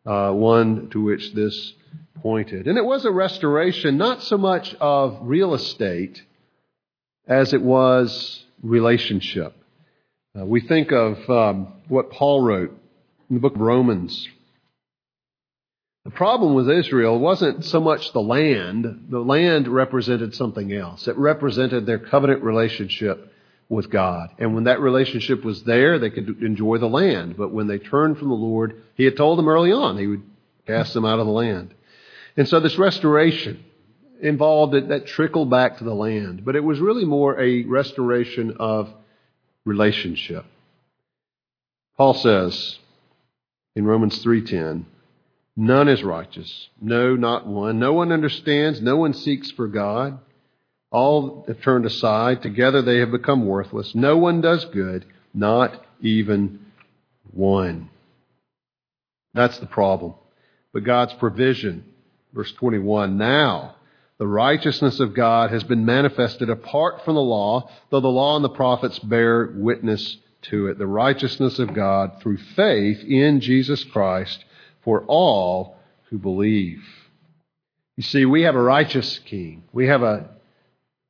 uh, 0.08 0.32
one 0.32 0.89
to 0.89 1.04
which 1.04 1.34
this 1.34 1.74
pointed. 2.21 2.67
And 2.67 2.78
it 2.78 2.86
was 2.86 3.06
a 3.06 3.12
restoration 3.12 3.97
not 3.97 4.24
so 4.24 4.38
much 4.38 4.76
of 4.76 5.19
real 5.21 5.54
estate 5.54 6.21
as 7.28 7.54
it 7.54 7.62
was 7.62 8.45
relationship. 8.62 9.56
Uh, 10.38 10.45
we 10.45 10.62
think 10.62 10.91
of 10.91 11.30
um, 11.30 11.74
what 11.88 12.12
Paul 12.12 12.41
wrote 12.41 12.78
in 13.30 13.36
the 13.36 13.41
book 13.41 13.56
of 13.56 13.62
Romans. 13.62 14.28
The 16.06 16.12
problem 16.12 16.56
with 16.56 16.69
Israel 16.69 17.19
wasn't 17.19 17.63
so 17.65 17.80
much 17.80 18.12
the 18.12 18.21
land. 18.21 19.08
The 19.10 19.19
land 19.19 19.67
represented 19.67 20.34
something 20.34 20.74
else. 20.74 21.08
It 21.08 21.17
represented 21.17 21.86
their 21.86 22.00
covenant 22.00 22.43
relationship 22.43 23.32
with 23.69 23.89
God. 23.89 24.32
And 24.39 24.56
when 24.56 24.63
that 24.65 24.80
relationship 24.80 25.45
was 25.45 25.63
there, 25.63 26.00
they 26.00 26.10
could 26.10 26.41
enjoy 26.41 26.80
the 26.80 26.89
land. 26.89 27.38
But 27.38 27.52
when 27.54 27.67
they 27.67 27.78
turned 27.78 28.17
from 28.17 28.30
the 28.30 28.36
Lord, 28.36 28.82
He 28.95 29.06
had 29.06 29.15
told 29.15 29.38
them 29.38 29.47
early 29.47 29.71
on 29.71 29.97
He 29.97 30.08
would 30.08 30.24
cast 30.65 30.93
them 30.93 31.06
out 31.06 31.19
of 31.19 31.26
the 31.26 31.32
land. 31.32 31.74
And 32.38 32.48
so 32.48 32.60
this 32.60 32.78
restoration 32.78 33.63
involved 34.22 34.74
that, 34.74 34.89
that 34.89 35.08
trickle 35.08 35.46
back 35.46 35.78
to 35.78 35.84
the 35.84 35.94
land. 35.94 36.46
But 36.46 36.56
it 36.56 36.63
was 36.63 36.80
really 36.80 37.06
more 37.06 37.39
a 37.39 37.63
restoration 37.63 38.58
of 38.60 38.94
relationship. 39.65 40.46
Paul 41.98 42.13
says 42.13 42.80
in 43.76 43.86
Romans 43.86 44.24
3:10, 44.24 44.86
none 45.56 45.88
is 45.88 46.04
righteous, 46.04 46.70
no 46.82 47.15
not 47.15 47.48
one. 47.48 47.80
No 47.80 47.94
one 47.94 48.12
understands, 48.12 48.82
no 48.82 48.98
one 48.98 49.13
seeks 49.13 49.52
for 49.52 49.67
God. 49.67 50.20
All 50.91 51.46
have 51.48 51.62
turned 51.62 51.86
aside, 51.86 52.41
together 52.41 52.82
they 52.82 52.98
have 52.98 53.12
become 53.12 53.46
worthless. 53.46 53.96
No 53.96 54.17
one 54.17 54.41
does 54.41 54.65
good, 54.65 55.06
not 55.34 55.86
even 56.02 56.65
one. 57.32 57.89
That's 59.34 59.58
the 59.60 59.67
problem. 59.67 60.15
But 60.74 60.84
God's 60.84 61.13
provision, 61.13 61.86
verse 62.34 62.52
21, 62.54 63.17
now 63.17 63.76
the 64.17 64.28
righteousness 64.28 65.00
of 65.00 65.15
God 65.15 65.52
has 65.52 65.63
been 65.63 65.86
manifested 65.86 66.50
apart 66.50 67.04
from 67.04 67.15
the 67.15 67.22
law, 67.22 67.70
though 67.89 68.02
the 68.02 68.08
law 68.08 68.36
and 68.36 68.46
the 68.46 68.50
prophets 68.50 69.00
bear 69.00 69.52
witness 69.56 70.17
to 70.44 70.67
it. 70.67 70.78
The 70.78 70.88
righteousness 70.88 71.60
of 71.60 71.74
God 71.74 72.22
through 72.22 72.38
faith 72.38 73.04
in 73.04 73.39
Jesus 73.39 73.84
Christ 73.84 74.46
for 74.84 75.04
all 75.06 75.78
who 76.10 76.17
believe. 76.17 76.84
You 77.98 78.04
see, 78.04 78.26
we 78.26 78.44
have 78.44 78.56
a 78.56 78.62
righteous 78.62 79.20
king. 79.26 79.63
We 79.74 79.88
have 79.88 80.04
a 80.04 80.30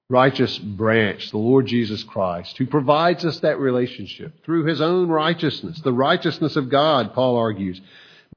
righteous 0.09 0.57
branch, 0.57 1.31
the 1.31 1.37
Lord 1.37 1.65
Jesus 1.65 2.03
Christ, 2.03 2.57
who 2.57 2.65
provides 2.65 3.23
us 3.23 3.39
that 3.39 3.59
relationship 3.59 4.43
through 4.43 4.65
his 4.65 4.81
own 4.81 5.09
righteousness. 5.09 5.79
The 5.81 5.93
righteousness 5.93 6.55
of 6.55 6.69
God, 6.69 7.13
Paul 7.13 7.37
argues, 7.37 7.79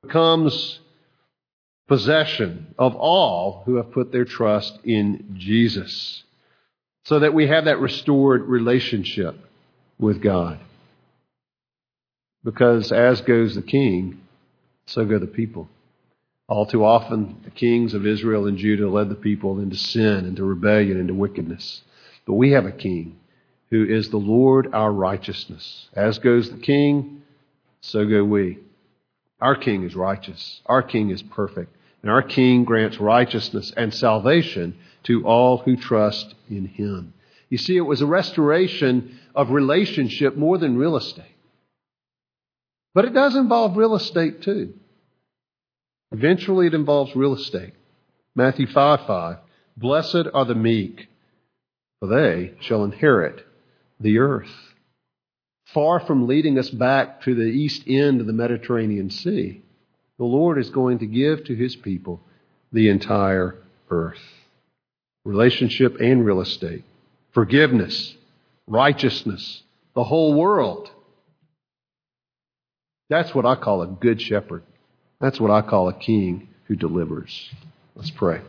becomes 0.03 0.79
possession 1.87 2.75
of 2.79 2.94
all 2.94 3.62
who 3.66 3.77
have 3.77 3.92
put 3.92 4.12
their 4.12 4.25
trust 4.25 4.79
in 4.85 5.37
Jesus. 5.38 6.23
So 7.05 7.18
that 7.18 7.35
we 7.35 7.49
have 7.49 7.66
that 7.66 7.81
restored 7.81 8.42
relationship 8.42 9.37
with 9.99 10.23
God. 10.23 10.59
Because 12.42 12.92
as 12.92 13.20
goes 13.20 13.55
the 13.55 13.62
king, 13.62 14.23
so 14.87 15.05
go 15.05 15.18
the 15.18 15.27
people. 15.27 15.68
All 16.47 16.66
too 16.66 16.85
often, 16.85 17.40
the 17.44 17.51
kings 17.51 17.94
of 17.94 18.07
Israel 18.07 18.47
and 18.47 18.59
Judah 18.59 18.88
led 18.88 19.09
the 19.09 19.14
people 19.14 19.61
into 19.61 19.77
sin, 19.77 20.27
into 20.27 20.44
rebellion, 20.44 20.99
into 20.99 21.14
wickedness. 21.14 21.83
But 22.27 22.35
we 22.35 22.53
have 22.53 22.66
a 22.66 22.73
king 22.73 23.16
who 23.70 23.85
is 23.85 24.11
the 24.11 24.18
Lord 24.18 24.68
our 24.73 24.92
righteousness. 24.92 25.88
As 25.94 26.18
goes 26.18 26.51
the 26.51 26.59
king, 26.59 27.23
so 27.81 28.07
go 28.07 28.25
we. 28.25 28.59
Our 29.40 29.57
king 29.57 29.85
is 29.85 29.97
righteous. 29.97 30.61
Our 30.66 30.83
king 30.83 31.11
is 31.11 31.23
perfect. 31.23 31.74
And 32.05 32.11
our 32.11 32.23
king 32.23 32.64
grants 32.64 33.01
righteousness 33.01 33.73
and 33.75 33.95
salvation 33.95 34.77
to 35.05 35.27
all 35.27 35.57
who 35.57 35.75
trust 35.75 36.35
in 36.51 36.67
him. 36.67 37.14
You 37.49 37.57
see, 37.57 37.79
it 37.79 37.81
was 37.81 38.03
a 38.03 38.07
restoration 38.07 39.19
of 39.35 39.49
relationship 39.49 40.37
more 40.37 40.59
than 40.59 40.77
real 40.77 40.99
estate. 40.99 41.25
But 42.93 43.07
it 43.07 43.14
does 43.14 43.37
involve 43.37 43.79
real 43.79 43.95
estate 43.95 44.43
too. 44.43 44.75
Eventually, 46.12 46.67
it 46.67 46.75
involves 46.75 47.17
real 47.17 47.35
estate. 47.35 47.73
Matthew 48.35 48.67
5 48.67 49.07
5. 49.07 49.38
Blessed 49.79 50.27
are 50.35 50.45
the 50.45 50.55
meek, 50.55 51.09
for 52.01 52.09
they 52.09 52.53
shall 52.61 52.85
inherit 52.85 53.47
the 53.99 54.19
earth 54.19 54.53
far 55.73 56.01
from 56.01 56.29
leading 56.29 56.59
us 56.59 56.69
back 56.69 57.23
to 57.23 57.35
the 57.35 57.43
east 57.43 57.83
end 57.88 58.21
of 58.21 58.27
the 58.27 58.33
Mediterranean 58.33 59.11
Sea, 59.11 59.63
the 60.18 60.24
Lord 60.24 60.59
is 60.59 60.70
going 60.70 60.98
to 61.00 61.07
give 61.07 61.44
to 61.44 61.55
his 61.55 61.74
people 61.77 62.20
the 62.72 62.88
entire 62.88 63.57
earth 63.90 64.18
relationship 65.24 65.96
and 66.00 66.24
real 66.24 66.42
estate, 66.42 66.85
forgiveness, 67.33 68.14
righteousness, 68.66 69.62
the 69.94 70.05
whole 70.05 70.35
world. 70.35 70.90
That's 73.09 73.35
what 73.35 73.46
I 73.46 73.55
call 73.55 73.83
a 73.83 73.87
good 73.87 74.20
shepherd. 74.20 74.62
That's 75.20 75.40
what 75.40 75.50
I 75.50 75.62
call 75.62 75.88
a 75.88 75.94
king 75.94 76.48
who 76.64 76.77
delivers. 76.77 77.50
Let's 77.94 78.11
pray. 78.11 78.40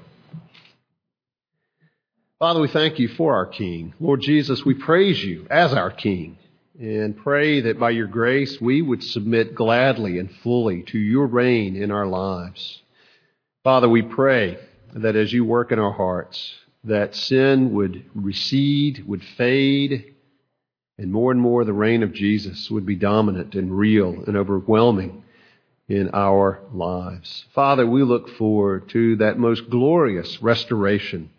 Father, 2.39 2.59
we 2.59 2.67
thank 2.67 2.99
you 2.99 3.07
for 3.07 3.33
our 3.33 3.45
King. 3.45 3.93
Lord 3.99 4.21
Jesus, 4.21 4.65
we 4.65 4.73
praise 4.73 5.23
you 5.23 5.47
as 5.49 5.73
our 5.73 5.89
King 5.89 6.37
and 6.79 7.15
pray 7.15 7.61
that 7.61 7.79
by 7.79 7.89
your 7.89 8.07
grace 8.07 8.59
we 8.59 8.81
would 8.81 9.03
submit 9.03 9.55
gladly 9.55 10.19
and 10.19 10.29
fully 10.43 10.83
to 10.83 10.97
your 10.97 11.27
reign 11.27 11.75
in 11.75 11.91
our 11.91 12.05
lives. 12.05 12.81
Father, 13.63 13.87
we 13.87 14.01
pray 14.01 14.57
that 14.93 15.15
as 15.15 15.31
you 15.31 15.45
work 15.45 15.71
in 15.71 15.79
our 15.79 15.93
hearts, 15.93 16.53
that 16.83 17.15
sin 17.15 17.73
would 17.73 18.05
recede, 18.13 19.03
would 19.07 19.23
fade, 19.23 20.13
and 20.97 21.11
more 21.11 21.31
and 21.31 21.41
more 21.41 21.63
the 21.63 21.73
reign 21.73 22.03
of 22.03 22.13
Jesus 22.13 22.69
would 22.69 22.85
be 22.85 22.95
dominant 22.95 23.55
and 23.55 23.77
real 23.77 24.23
and 24.27 24.37
overwhelming 24.37 25.23
in 25.87 26.09
our 26.13 26.61
lives. 26.73 27.45
Father, 27.53 27.85
we 27.85 28.03
look 28.03 28.29
forward 28.37 28.89
to 28.89 29.15
that 29.17 29.37
most 29.37 29.69
glorious 29.69 30.41
restoration 30.41 31.29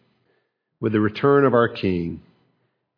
with 0.80 0.92
the 0.92 1.00
return 1.00 1.44
of 1.44 1.54
our 1.54 1.68
King 1.68 2.20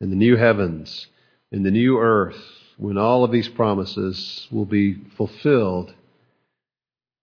in 0.01 0.11
the 0.11 0.17
new 0.17 0.37
heavens 0.37 1.07
in 1.53 1.63
the 1.63 1.71
new 1.71 1.99
earth 1.99 2.41
when 2.77 2.97
all 2.97 3.25
of 3.25 3.33
these 3.33 3.49
promises 3.49 4.47
will 4.51 4.65
be 4.65 4.95
fulfilled 5.17 5.93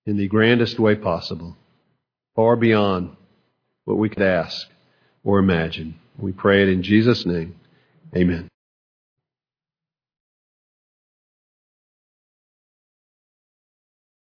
in 0.06 0.18
the 0.18 0.28
grandest 0.28 0.80
way 0.80 0.96
possible, 0.96 1.56
far 2.36 2.56
beyond 2.56 3.16
what 3.86 3.98
we 3.98 4.10
could 4.10 4.22
ask 4.22 4.68
or 5.24 5.40
imagine. 5.40 5.96
We 6.18 6.32
pray 6.32 6.64
it 6.64 6.70
in 6.70 6.84
Jesus' 6.84 7.26
name. 7.26 7.56
Amen. 8.16 8.48